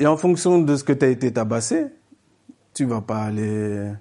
et 0.00 0.06
en 0.06 0.16
fonction 0.16 0.60
de 0.60 0.76
ce 0.76 0.84
que 0.84 0.92
tu 0.92 1.04
as 1.04 1.08
été 1.08 1.32
tabassé, 1.32 1.86
tu 2.72 2.84
vas 2.84 3.00
pas 3.00 3.22
aller 3.22 3.92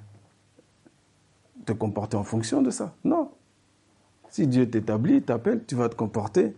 te 1.66 1.74
comporter 1.74 2.18
en 2.18 2.24
fonction 2.24 2.62
de 2.62 2.72
ça. 2.72 2.96
Non. 3.04 3.32
Si 4.30 4.48
Dieu 4.48 4.70
t'établit, 4.70 5.22
t'appelle, 5.22 5.64
tu 5.66 5.76
vas 5.76 5.90
te 5.90 5.96
comporter 5.96 6.56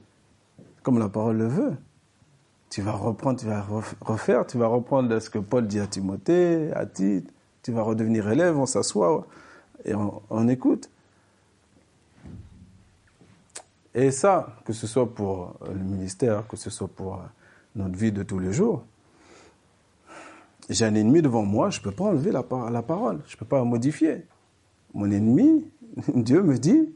comme 0.83 0.99
la 0.99 1.09
parole 1.09 1.37
le 1.37 1.47
veut. 1.47 1.73
Tu 2.69 2.81
vas 2.81 2.93
reprendre, 2.93 3.39
tu 3.39 3.45
vas 3.45 3.65
refaire, 4.01 4.47
tu 4.47 4.57
vas 4.57 4.67
reprendre 4.67 5.19
ce 5.19 5.29
que 5.29 5.39
Paul 5.39 5.67
dit 5.67 5.79
à 5.79 5.87
Timothée, 5.87 6.71
à 6.73 6.85
Tite, 6.85 7.31
tu 7.65 7.71
vas 7.71 7.81
redevenir 7.81 8.29
élève, 8.29 8.55
on 8.59 8.67
s'assoit 8.67 9.25
et 9.85 9.93
on, 9.95 10.47
écoute. 10.47 10.87
Et 13.95 14.11
ça, 14.11 14.55
que 14.65 14.71
ce 14.71 14.85
soit 14.85 15.11
pour 15.11 15.55
le 15.67 15.79
ministère, 15.79 16.47
que 16.47 16.57
ce 16.57 16.69
soit 16.69 16.87
pour 16.87 17.23
notre 17.75 17.95
vie 17.97 18.11
de 18.11 18.21
tous 18.21 18.37
les 18.37 18.53
jours, 18.53 18.83
j'ai 20.69 20.85
un 20.85 20.93
ennemi 20.93 21.23
devant 21.23 21.41
moi, 21.41 21.71
je 21.71 21.79
ne 21.79 21.85
peux 21.85 21.91
pas 21.91 22.03
enlever 22.03 22.31
la, 22.31 22.45
la 22.69 22.81
parole, 22.83 23.21
je 23.25 23.35
ne 23.35 23.39
peux 23.39 23.45
pas 23.45 23.63
modifier. 23.63 24.25
Mon 24.93 25.09
ennemi, 25.09 25.65
Dieu 26.13 26.43
me 26.43 26.59
dit, 26.59 26.93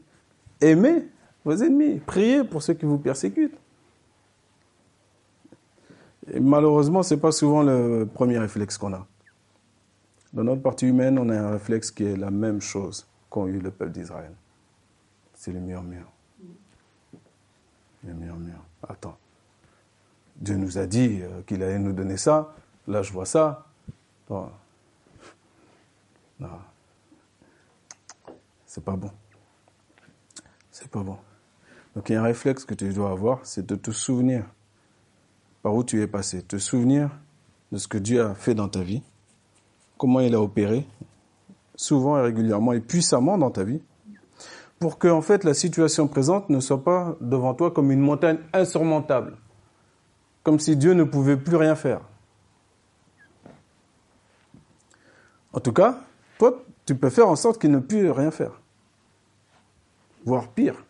aimez 0.60 1.08
vos 1.44 1.56
ennemis, 1.56 1.98
priez 1.98 2.44
pour 2.44 2.62
ceux 2.62 2.74
qui 2.74 2.86
vous 2.86 2.98
persécutent. 2.98 3.58
Et 6.32 6.38
malheureusement, 6.38 7.02
ce 7.02 7.14
n'est 7.14 7.20
pas 7.20 7.32
souvent 7.32 7.64
le 7.64 8.06
premier 8.06 8.38
réflexe 8.38 8.78
qu'on 8.78 8.92
a. 8.92 9.04
Dans 10.32 10.44
notre 10.44 10.62
partie 10.62 10.86
humaine, 10.86 11.18
on 11.18 11.28
a 11.28 11.38
un 11.38 11.50
réflexe 11.52 11.90
qui 11.90 12.04
est 12.04 12.16
la 12.16 12.30
même 12.30 12.60
chose 12.60 13.06
qu'ont 13.28 13.46
eu 13.46 13.58
le 13.58 13.70
peuple 13.70 13.92
d'Israël. 13.92 14.32
C'est 15.34 15.52
le 15.52 15.60
murmure. 15.60 16.10
Le 18.04 18.14
murmure. 18.14 18.64
Attends. 18.88 19.16
Dieu 20.36 20.56
nous 20.56 20.78
a 20.78 20.86
dit 20.86 21.20
euh, 21.20 21.42
qu'il 21.42 21.62
allait 21.62 21.78
nous 21.78 21.92
donner 21.92 22.16
ça. 22.16 22.54
Là, 22.86 23.02
je 23.02 23.12
vois 23.12 23.26
ça. 23.26 23.66
Non. 24.28 24.50
C'est 28.66 28.84
pas 28.84 28.96
bon. 28.96 29.10
C'est 30.70 30.88
pas 30.88 31.02
bon. 31.02 31.18
Donc 31.94 32.08
il 32.08 32.12
y 32.12 32.16
a 32.16 32.20
un 32.20 32.24
réflexe 32.24 32.64
que 32.64 32.74
tu 32.74 32.92
dois 32.92 33.10
avoir, 33.10 33.44
c'est 33.44 33.66
de 33.66 33.74
te 33.74 33.90
souvenir 33.90 34.44
par 35.62 35.74
où 35.74 35.84
tu 35.84 36.00
es 36.00 36.06
passé, 36.06 36.42
te 36.42 36.56
souvenir 36.56 37.10
de 37.72 37.78
ce 37.78 37.88
que 37.88 37.98
Dieu 37.98 38.24
a 38.24 38.34
fait 38.34 38.54
dans 38.54 38.68
ta 38.68 38.82
vie, 38.82 39.02
comment 40.00 40.20
il 40.20 40.34
a 40.34 40.40
opéré, 40.40 40.86
souvent 41.76 42.18
et 42.18 42.22
régulièrement 42.22 42.72
et 42.72 42.80
puissamment 42.80 43.36
dans 43.36 43.50
ta 43.50 43.64
vie, 43.64 43.82
pour 44.78 44.98
que 44.98 45.08
en 45.08 45.20
fait 45.20 45.44
la 45.44 45.52
situation 45.52 46.08
présente 46.08 46.48
ne 46.48 46.58
soit 46.58 46.82
pas 46.82 47.16
devant 47.20 47.52
toi 47.52 47.70
comme 47.70 47.92
une 47.92 48.00
montagne 48.00 48.38
insurmontable, 48.54 49.36
comme 50.42 50.58
si 50.58 50.74
Dieu 50.74 50.94
ne 50.94 51.04
pouvait 51.04 51.36
plus 51.36 51.56
rien 51.56 51.74
faire. 51.74 52.00
En 55.52 55.60
tout 55.60 55.74
cas, 55.74 55.98
toi, 56.38 56.64
tu 56.86 56.94
peux 56.94 57.10
faire 57.10 57.28
en 57.28 57.36
sorte 57.36 57.60
qu'il 57.60 57.70
ne 57.70 57.80
puisse 57.80 58.10
rien 58.10 58.30
faire. 58.30 58.58
Voire 60.24 60.48
pire, 60.48 60.82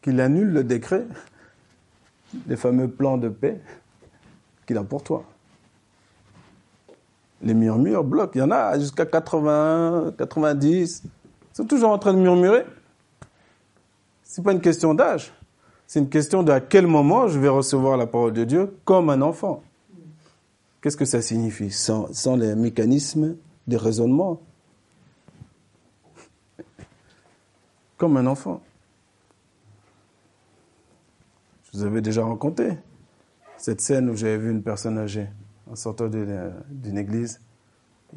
qu'il 0.00 0.20
annule 0.20 0.48
le 0.48 0.64
décret, 0.64 1.06
les 2.48 2.56
fameux 2.56 2.88
plans 2.88 3.18
de 3.18 3.28
paix 3.28 3.60
qu'il 4.66 4.78
a 4.78 4.82
pour 4.82 5.04
toi. 5.04 5.22
Les 7.42 7.54
murmures 7.54 8.04
bloquent. 8.04 8.32
Il 8.34 8.38
y 8.38 8.42
en 8.42 8.50
a 8.50 8.78
jusqu'à 8.78 9.06
80, 9.06 10.14
90. 10.16 11.02
Ils 11.04 11.56
sont 11.56 11.64
toujours 11.64 11.90
en 11.90 11.98
train 11.98 12.14
de 12.14 12.18
murmurer. 12.18 12.64
C'est 14.22 14.42
pas 14.42 14.52
une 14.52 14.60
question 14.60 14.94
d'âge. 14.94 15.32
C'est 15.86 15.98
une 15.98 16.08
question 16.08 16.42
de 16.42 16.52
à 16.52 16.60
quel 16.60 16.86
moment 16.86 17.28
je 17.28 17.38
vais 17.38 17.48
recevoir 17.48 17.96
la 17.98 18.06
parole 18.06 18.32
de 18.32 18.44
Dieu 18.44 18.74
comme 18.84 19.10
un 19.10 19.20
enfant. 19.20 19.62
Qu'est-ce 20.80 20.96
que 20.96 21.04
ça 21.04 21.20
signifie 21.20 21.70
sans, 21.70 22.12
sans 22.12 22.36
les 22.36 22.54
mécanismes 22.54 23.36
de 23.66 23.76
raisonnement? 23.76 24.40
Comme 27.98 28.16
un 28.16 28.26
enfant. 28.26 28.60
Je 31.64 31.78
vous 31.78 31.84
avais 31.84 32.00
déjà 32.00 32.24
raconté 32.24 32.70
cette 33.56 33.80
scène 33.80 34.10
où 34.10 34.16
j'avais 34.16 34.38
vu 34.38 34.50
une 34.50 34.62
personne 34.62 34.98
âgée 34.98 35.28
en 35.72 35.76
sortant 35.76 36.08
d'une 36.08 36.98
église 36.98 37.40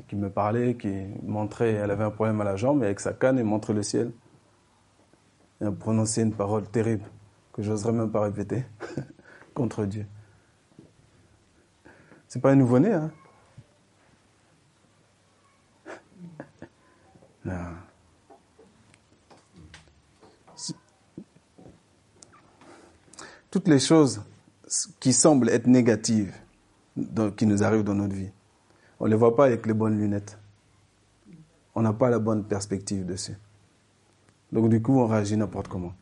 qui 0.10 0.18
me 0.18 0.30
parlait, 0.30 0.76
qui 0.76 0.94
montrait, 1.24 1.72
elle 1.72 1.89
avait 1.89 2.04
un 2.04 2.12
problème 2.12 2.41
à 2.41 2.44
la 2.44 2.58
jambe, 2.58 2.84
et 2.84 2.88
avec 2.88 3.00
sa 3.00 3.13
canne, 3.13 3.39
elle 3.39 3.46
montrait 3.46 3.72
le 3.74 3.82
ciel. 3.82 4.12
Et 5.62 5.63
elle 5.63 5.74
prononçait 5.74 6.24
une 6.24 6.34
parole 6.34 6.68
terrible 6.68 7.06
que 7.54 7.63
j'oserais 7.63 7.94
même 7.94 8.12
pas 8.12 8.20
répéter 8.20 8.65
contre 9.54 9.86
Dieu. 9.86 10.06
C'est 12.28 12.41
pas 12.41 12.52
un 12.52 12.56
nouveau-né, 12.56 12.91
hein? 12.91 13.10
Toutes 23.50 23.70
les 23.70 23.80
choses 23.80 24.22
qui 25.00 25.13
semblent 25.13 25.48
être 25.48 25.68
négatives 25.68 26.34
qui 27.36 27.45
nous 27.45 27.63
arrivent 27.63 27.84
dans 27.84 27.95
notre 27.95 28.15
vie. 28.15 28.31
On 28.99 29.05
ne 29.05 29.10
les 29.10 29.15
voit 29.15 29.36
pas 29.36 29.45
avec 29.45 29.65
les 29.65 29.73
bonnes 29.73 29.97
lunettes. 29.97 30.38
On 31.73 31.81
n'a 31.81 31.93
pas 31.93 32.10
la 32.10 32.19
bonne 32.19 32.45
perspective 32.45 33.05
dessus. 33.05 33.38
Donc 34.51 34.69
du 34.69 34.81
coup, 34.81 34.99
on 34.99 35.08
réagit 35.08 35.36
n'importe 35.36 35.67
comment. 35.67 35.93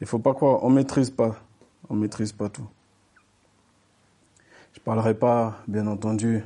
Il 0.00 0.04
ne 0.04 0.06
faut 0.06 0.18
pas 0.18 0.32
croire, 0.32 0.64
on 0.64 0.70
ne 0.70 0.76
maîtrise 0.76 1.10
pas. 1.10 1.36
On 1.90 1.94
maîtrise 1.94 2.32
pas 2.32 2.48
tout. 2.48 2.66
Je 4.72 4.80
ne 4.80 4.84
parlerai 4.84 5.14
pas, 5.14 5.58
bien 5.68 5.86
entendu, 5.86 6.42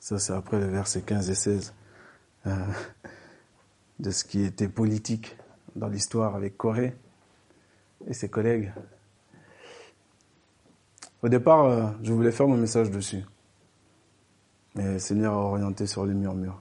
ça 0.00 0.18
c'est 0.18 0.34
après 0.34 0.58
le 0.58 0.66
verset 0.66 1.00
15 1.02 1.30
et 1.30 1.34
16, 1.34 1.74
euh, 2.46 2.66
de 3.98 4.10
ce 4.10 4.24
qui 4.24 4.42
était 4.42 4.68
politique 4.68 5.38
dans 5.74 5.88
l'histoire 5.88 6.34
avec 6.34 6.58
Corée 6.58 6.96
et 8.06 8.14
ses 8.14 8.28
collègues. 8.28 8.72
Au 11.22 11.28
départ, 11.28 11.64
euh, 11.64 11.90
je 12.02 12.12
voulais 12.12 12.30
faire 12.30 12.46
mon 12.46 12.56
message 12.56 12.90
dessus. 12.90 13.24
Mais 14.74 14.92
le 14.92 14.98
Seigneur 14.98 15.32
a 15.34 15.38
orienté 15.38 15.86
sur 15.86 16.06
les 16.06 16.14
murmures. 16.14 16.60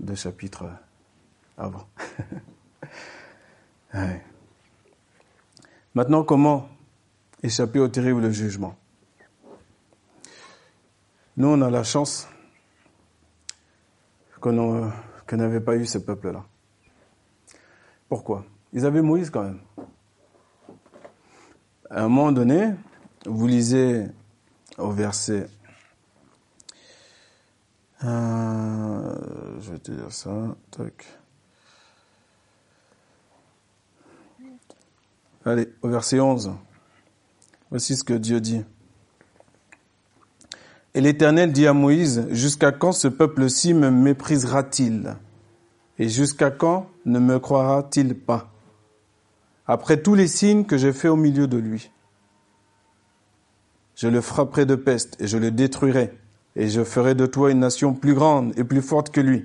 Deux 0.00 0.16
chapitres 0.16 0.64
euh, 0.64 0.74
avant. 1.56 1.86
Maintenant, 5.94 6.24
comment 6.24 6.68
échapper 7.42 7.78
au 7.78 7.88
terrible 7.88 8.30
jugement? 8.30 8.76
Nous, 11.36 11.48
on 11.48 11.62
a 11.62 11.70
la 11.70 11.84
chance 11.84 12.28
qu'on 14.40 14.90
que 15.26 15.36
n'avait 15.36 15.60
pas 15.60 15.76
eu 15.76 15.86
ce 15.86 15.98
peuple-là. 15.98 16.44
Pourquoi? 18.08 18.44
Ils 18.72 18.86
avaient 18.86 19.02
Moïse 19.02 19.30
quand 19.30 19.42
même. 19.42 19.60
À 21.90 22.04
un 22.04 22.08
moment 22.08 22.32
donné, 22.32 22.72
vous 23.26 23.46
lisez 23.46 24.06
au 24.76 24.90
verset, 24.90 25.48
euh, 28.04 29.14
je 29.60 29.72
vais 29.72 29.78
te 29.78 29.90
dire 29.90 30.12
ça. 30.12 30.30
Allez, 35.44 35.68
au 35.82 35.88
verset 35.88 36.20
11. 36.20 36.52
Voici 37.70 37.96
ce 37.96 38.04
que 38.04 38.14
Dieu 38.14 38.40
dit. 38.40 38.64
Et 40.94 41.00
l'Éternel 41.00 41.52
dit 41.52 41.66
à 41.66 41.72
Moïse, 41.72 42.26
Jusqu'à 42.30 42.72
quand 42.72 42.92
ce 42.92 43.08
peuple-ci 43.08 43.74
me 43.74 43.90
méprisera-t-il? 43.90 45.16
Et 45.98 46.08
jusqu'à 46.08 46.50
quand 46.50 46.88
ne 47.04 47.18
me 47.18 47.38
croira-t-il 47.38 48.18
pas? 48.18 48.50
Après 49.66 50.00
tous 50.00 50.14
les 50.14 50.28
signes 50.28 50.64
que 50.64 50.78
j'ai 50.78 50.92
faits 50.92 51.10
au 51.10 51.16
milieu 51.16 51.46
de 51.46 51.58
lui. 51.58 51.90
Je 53.96 54.08
le 54.08 54.20
frapperai 54.20 54.64
de 54.64 54.76
peste 54.76 55.20
et 55.20 55.26
je 55.26 55.36
le 55.36 55.50
détruirai, 55.50 56.16
et 56.54 56.68
je 56.68 56.84
ferai 56.84 57.14
de 57.16 57.26
toi 57.26 57.50
une 57.50 57.58
nation 57.58 57.94
plus 57.94 58.14
grande 58.14 58.56
et 58.56 58.64
plus 58.64 58.80
forte 58.80 59.10
que 59.10 59.20
lui. 59.20 59.44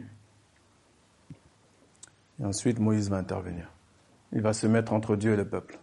Et 2.40 2.46
ensuite, 2.46 2.80
Moïse 2.80 3.10
va 3.10 3.18
intervenir. 3.18 3.72
Il 4.32 4.42
va 4.42 4.54
se 4.54 4.68
mettre 4.68 4.94
entre 4.94 5.16
Dieu 5.16 5.34
et 5.34 5.38
le 5.38 5.48
peuple. 5.48 5.80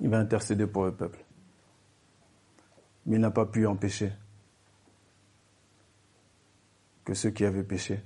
Il 0.00 0.10
va 0.10 0.18
intercéder 0.18 0.66
pour 0.66 0.84
le 0.84 0.92
peuple. 0.92 1.24
Mais 3.06 3.16
il 3.16 3.20
n'a 3.20 3.30
pas 3.30 3.46
pu 3.46 3.66
empêcher 3.66 4.12
que 7.04 7.14
ceux 7.14 7.30
qui 7.30 7.44
avaient 7.44 7.62
péché 7.62 8.02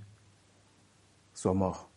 soient 1.38 1.54
morts. 1.54 1.88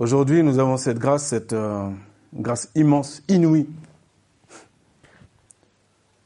Aujourd'hui, 0.00 0.42
nous 0.42 0.58
avons 0.58 0.76
cette 0.76 0.98
grâce, 0.98 1.26
cette 1.26 1.52
euh, 1.52 1.88
grâce 2.34 2.68
immense, 2.74 3.22
inouïe, 3.28 3.68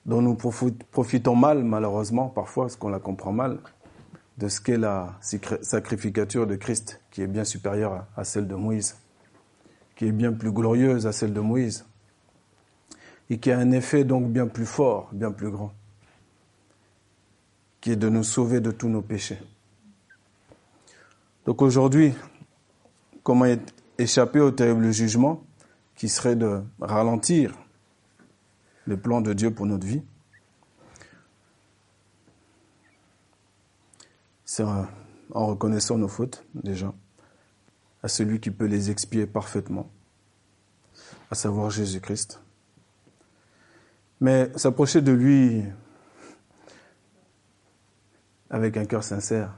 dont 0.07 0.23
nous 0.23 0.37
profitons 0.37 1.37
mal, 1.37 1.65
malheureusement, 1.65 2.31
parfois, 2.31 2.65
parce 2.65 2.77
qu'on 2.77 2.89
la 2.89 2.99
comprend 2.99 3.33
mal, 3.33 3.59
de 4.39 4.49
ce 4.49 4.59
qu'est 4.59 4.79
la 4.79 5.19
sacrificature 5.21 6.47
de 6.47 6.57
Christ, 6.57 7.03
qui 7.11 7.21
est 7.21 7.27
bien 7.27 7.45
supérieure 7.45 8.07
à 8.17 8.25
celle 8.25 8.49
de 8.49 8.55
Moïse, 8.55 8.97
qui 9.97 10.07
est 10.07 10.13
bien 10.13 10.33
plus 10.33 10.51
glorieuse 10.51 11.07
à 11.07 11.13
celle 11.13 11.35
de 11.35 11.41
Moïse, 11.41 11.85
et 13.29 13.37
qui 13.37 13.53
a 13.53 13.59
un 13.59 13.71
effet 13.73 14.05
donc 14.05 14.31
bien 14.31 14.47
plus 14.47 14.67
fort, 14.67 15.11
bien 15.13 15.31
plus 15.31 15.51
grand, 15.51 15.75
qui 17.83 17.91
est 17.91 17.97
de 17.97 18.09
nous 18.09 18.23
sauver 18.23 18.61
de 18.61 18.71
tous 18.71 18.89
nos 18.89 19.03
péchés. 19.03 19.41
Donc 21.45 21.61
aujourd'hui, 21.61 22.15
comment 23.25 23.45
échapper 23.99 24.39
au 24.39 24.53
terrible 24.53 24.93
jugement 24.93 25.43
qui 25.97 26.09
serait 26.09 26.37
de 26.37 26.63
ralentir 26.81 27.59
le 28.87 28.97
plan 28.97 29.21
de 29.21 29.33
Dieu 29.33 29.53
pour 29.53 29.67
notre 29.67 29.85
vie? 29.85 30.03
C'est 34.45 34.65
en 34.65 35.47
reconnaissant 35.47 35.99
nos 35.99 36.09
fautes, 36.09 36.47
déjà, 36.55 36.95
à 38.03 38.09
celui 38.09 38.39
qui 38.39 38.53
peut 38.53 38.67
les 38.67 38.93
expier 38.93 39.27
parfaitement, 39.27 39.91
à 41.33 41.35
savoir 41.35 41.71
Jésus-Christ. 41.71 42.41
Mais 44.21 44.53
s'approcher 44.55 45.01
de 45.01 45.11
lui 45.11 45.65
avec 48.53 48.77
un 48.77 48.85
cœur 48.85 49.03
sincère. 49.03 49.55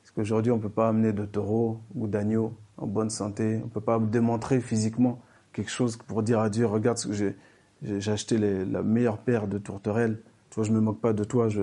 Parce 0.00 0.12
qu'aujourd'hui, 0.14 0.52
on 0.52 0.56
ne 0.56 0.62
peut 0.62 0.70
pas 0.70 0.88
amener 0.88 1.12
de 1.12 1.26
taureau 1.26 1.80
ou 1.94 2.06
d'agneau 2.06 2.56
en 2.78 2.86
bonne 2.86 3.10
santé. 3.10 3.58
On 3.60 3.66
ne 3.66 3.70
peut 3.70 3.80
pas 3.80 3.98
démontrer 3.98 4.60
physiquement 4.60 5.20
quelque 5.52 5.70
chose 5.70 5.96
pour 5.96 6.22
dire 6.22 6.40
à 6.40 6.48
Dieu, 6.48 6.64
regarde 6.66 6.96
ce 6.96 7.08
que 7.08 7.12
j'ai, 7.12 7.36
j'ai 7.82 8.12
acheté 8.12 8.38
la 8.38 8.82
meilleure 8.82 9.18
paire 9.18 9.48
de 9.48 9.58
tourterelles. 9.58 10.20
Tu 10.50 10.54
vois, 10.54 10.64
je 10.64 10.72
me 10.72 10.80
moque 10.80 11.00
pas 11.00 11.12
de 11.12 11.24
toi. 11.24 11.48
Je... 11.48 11.62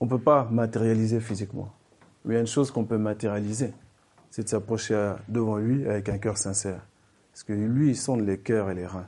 On 0.00 0.06
ne 0.06 0.10
peut 0.10 0.18
pas 0.18 0.48
matérialiser 0.50 1.20
physiquement. 1.20 1.72
Mais 2.24 2.34
il 2.34 2.36
y 2.36 2.38
a 2.38 2.40
une 2.40 2.46
chose 2.46 2.70
qu'on 2.70 2.84
peut 2.84 2.98
matérialiser, 2.98 3.72
c'est 4.30 4.44
de 4.44 4.48
s'approcher 4.48 5.14
devant 5.28 5.58
lui 5.58 5.86
avec 5.86 6.08
un 6.08 6.18
cœur 6.18 6.36
sincère. 6.36 6.80
Parce 7.32 7.44
que 7.44 7.52
lui, 7.52 7.90
il 7.90 7.96
sonde 7.96 8.22
les 8.22 8.38
cœurs 8.38 8.70
et 8.70 8.74
les 8.74 8.86
reins. 8.86 9.06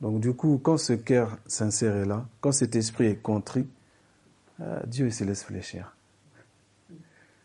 Donc 0.00 0.20
du 0.20 0.32
coup, 0.34 0.60
quand 0.62 0.76
ce 0.76 0.92
cœur 0.92 1.38
sincère 1.46 1.96
est 1.96 2.04
là, 2.04 2.26
quand 2.40 2.52
cet 2.52 2.76
esprit 2.76 3.06
est 3.06 3.22
contrit, 3.22 3.66
euh, 4.60 4.80
Dieu 4.86 5.06
il 5.06 5.12
se 5.12 5.24
laisse 5.24 5.44
fléchir. 5.44 5.94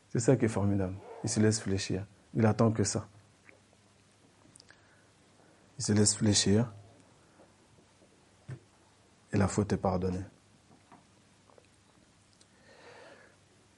C'est 0.09 0.19
ça 0.19 0.35
qui 0.35 0.45
est 0.45 0.49
formidable. 0.49 0.95
Il 1.23 1.29
se 1.29 1.39
laisse 1.39 1.59
fléchir. 1.59 2.05
Il 2.33 2.45
attend 2.45 2.71
que 2.71 2.83
ça. 2.83 3.07
Il 5.77 5.83
se 5.83 5.93
laisse 5.93 6.15
fléchir 6.15 6.71
et 9.31 9.37
la 9.37 9.47
faute 9.47 9.73
est 9.73 9.77
pardonnée. 9.77 10.23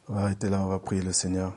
On 0.08 0.14
va 0.14 0.22
arrêter 0.22 0.50
là, 0.50 0.62
on 0.62 0.68
va 0.68 0.80
prier 0.80 1.02
le 1.02 1.14
Seigneur. 1.14 1.56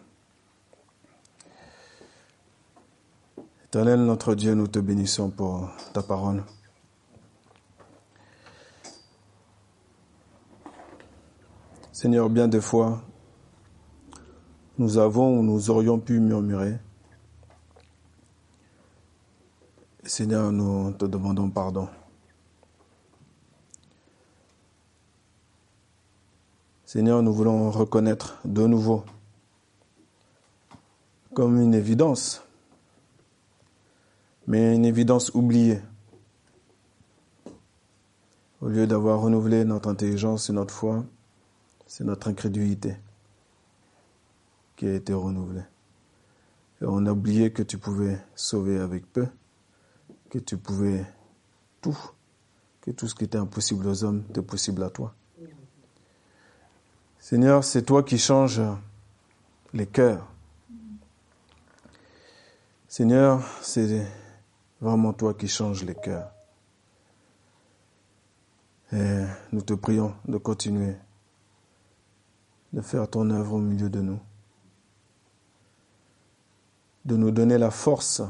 Éternel 3.65 4.01
notre 4.01 4.35
Dieu, 4.35 4.55
nous 4.55 4.67
te 4.67 4.79
bénissons 4.79 5.31
pour 5.31 5.71
ta 5.95 6.03
parole. 6.03 6.45
Seigneur, 12.03 12.29
bien 12.29 12.49
des 12.49 12.61
fois, 12.61 13.01
nous 14.77 14.99
avons 14.99 15.39
ou 15.39 15.45
nous 15.45 15.71
aurions 15.71 16.01
pu 16.01 16.19
murmurer. 16.19 16.77
Seigneur, 20.03 20.51
nous 20.51 20.91
te 20.95 21.05
demandons 21.05 21.49
pardon. 21.49 21.89
Seigneur, 26.85 27.23
nous 27.23 27.33
voulons 27.33 27.71
reconnaître 27.71 28.41
de 28.45 28.67
nouveau 28.67 29.05
comme 31.35 31.61
une 31.61 31.73
évidence, 31.73 32.43
mais 34.49 34.75
une 34.75 34.87
évidence 34.87 35.33
oubliée. 35.35 35.81
Au 38.61 38.67
lieu 38.67 38.89
d'avoir 38.89 39.21
renouvelé 39.21 39.65
notre 39.65 39.89
intelligence 39.89 40.51
et 40.51 40.53
notre 40.53 40.75
foi, 40.75 41.05
c'est 41.93 42.05
notre 42.05 42.29
incrédulité 42.29 42.97
qui 44.77 44.87
a 44.87 44.95
été 44.95 45.13
renouvelée. 45.13 45.65
Et 46.81 46.87
on 46.87 47.05
a 47.05 47.13
oublié 47.13 47.53
que 47.53 47.63
tu 47.63 47.77
pouvais 47.77 48.19
sauver 48.35 48.79
avec 48.79 49.05
peu, 49.13 49.27
que 50.31 50.39
tu 50.39 50.57
pouvais 50.57 51.05
tout, 51.83 51.99
que 52.81 52.93
tout 52.93 53.09
ce 53.09 53.15
qui 53.15 53.25
était 53.25 53.37
impossible 53.37 53.87
aux 53.87 54.05
hommes 54.05 54.25
était 54.31 54.41
possible 54.41 54.83
à 54.85 54.89
toi. 54.89 55.15
Seigneur, 57.19 57.63
c'est 57.63 57.83
toi 57.83 58.03
qui 58.03 58.17
changes 58.17 58.63
les 59.75 59.87
cœurs. 59.87 60.27
Seigneur, 62.89 63.47
c'est 63.61 64.07
vraiment 64.81 65.13
toi 65.13 65.35
qui 65.35 65.47
changes 65.47 65.85
les 65.85 65.95
cœurs. 65.95 66.33
Et 68.93 69.25
nous 69.53 69.61
te 69.61 69.75
prions 69.75 70.15
de 70.27 70.39
continuer 70.39 70.97
de 72.73 72.81
faire 72.81 73.09
ton 73.09 73.31
œuvre 73.31 73.55
au 73.55 73.59
milieu 73.59 73.91
de 73.91 74.01
nous, 74.01 74.21
de 77.05 77.17
nous 77.17 77.31
donner 77.31 77.59
la 77.59 77.71
force, 77.71 78.23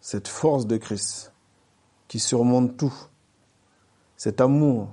cette 0.00 0.28
force 0.28 0.66
de 0.66 0.76
Christ 0.76 1.32
qui 2.08 2.18
surmonte 2.18 2.76
tout, 2.76 2.94
cet 4.16 4.40
amour 4.40 4.90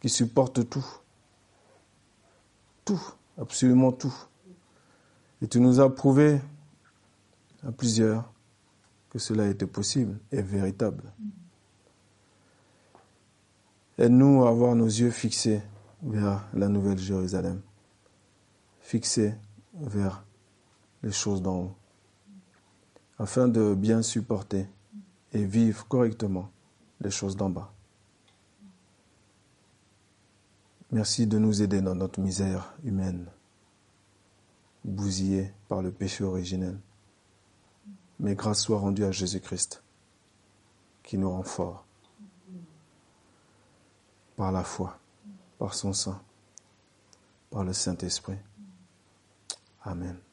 qui 0.00 0.08
supporte 0.08 0.68
tout 0.68 0.86
tout, 2.86 3.02
absolument 3.36 3.92
tout. 3.92 4.14
Et 5.42 5.48
tu 5.48 5.60
nous 5.60 5.80
as 5.80 5.94
prouvé 5.94 6.40
à 7.66 7.70
plusieurs 7.72 8.32
que 9.10 9.18
cela 9.18 9.48
était 9.48 9.66
possible 9.66 10.18
et 10.32 10.40
véritable. 10.40 11.12
Aide-nous 13.98 14.44
à 14.44 14.50
avoir 14.50 14.74
nos 14.74 14.86
yeux 14.86 15.10
fixés 15.10 15.60
vers 16.02 16.46
la 16.54 16.68
nouvelle 16.68 16.98
Jérusalem, 16.98 17.60
fixés 18.86 19.34
vers 19.74 20.24
les 21.02 21.10
choses 21.10 21.42
d'en 21.42 21.56
haut, 21.56 21.76
afin 23.18 23.48
de 23.48 23.74
bien 23.74 24.00
supporter 24.00 24.68
et 25.32 25.44
vivre 25.44 25.88
correctement 25.88 26.52
les 27.00 27.10
choses 27.10 27.36
d'en 27.36 27.50
bas. 27.50 27.72
Merci 30.92 31.26
de 31.26 31.36
nous 31.36 31.62
aider 31.62 31.80
dans 31.80 31.96
notre 31.96 32.20
misère 32.20 32.76
humaine, 32.84 33.26
bousillée 34.84 35.52
par 35.66 35.82
le 35.82 35.90
péché 35.90 36.22
originel. 36.22 36.78
Mais 38.20 38.36
grâce 38.36 38.60
soit 38.60 38.78
rendue 38.78 39.04
à 39.04 39.10
Jésus-Christ, 39.10 39.82
qui 41.02 41.18
nous 41.18 41.28
rend 41.28 41.42
forts 41.42 41.84
par 44.36 44.52
la 44.52 44.62
foi, 44.62 45.00
par 45.58 45.74
son 45.74 45.92
sang, 45.92 46.20
par 47.50 47.64
le 47.64 47.72
Saint-Esprit. 47.72 48.38
Amen. 49.86 50.25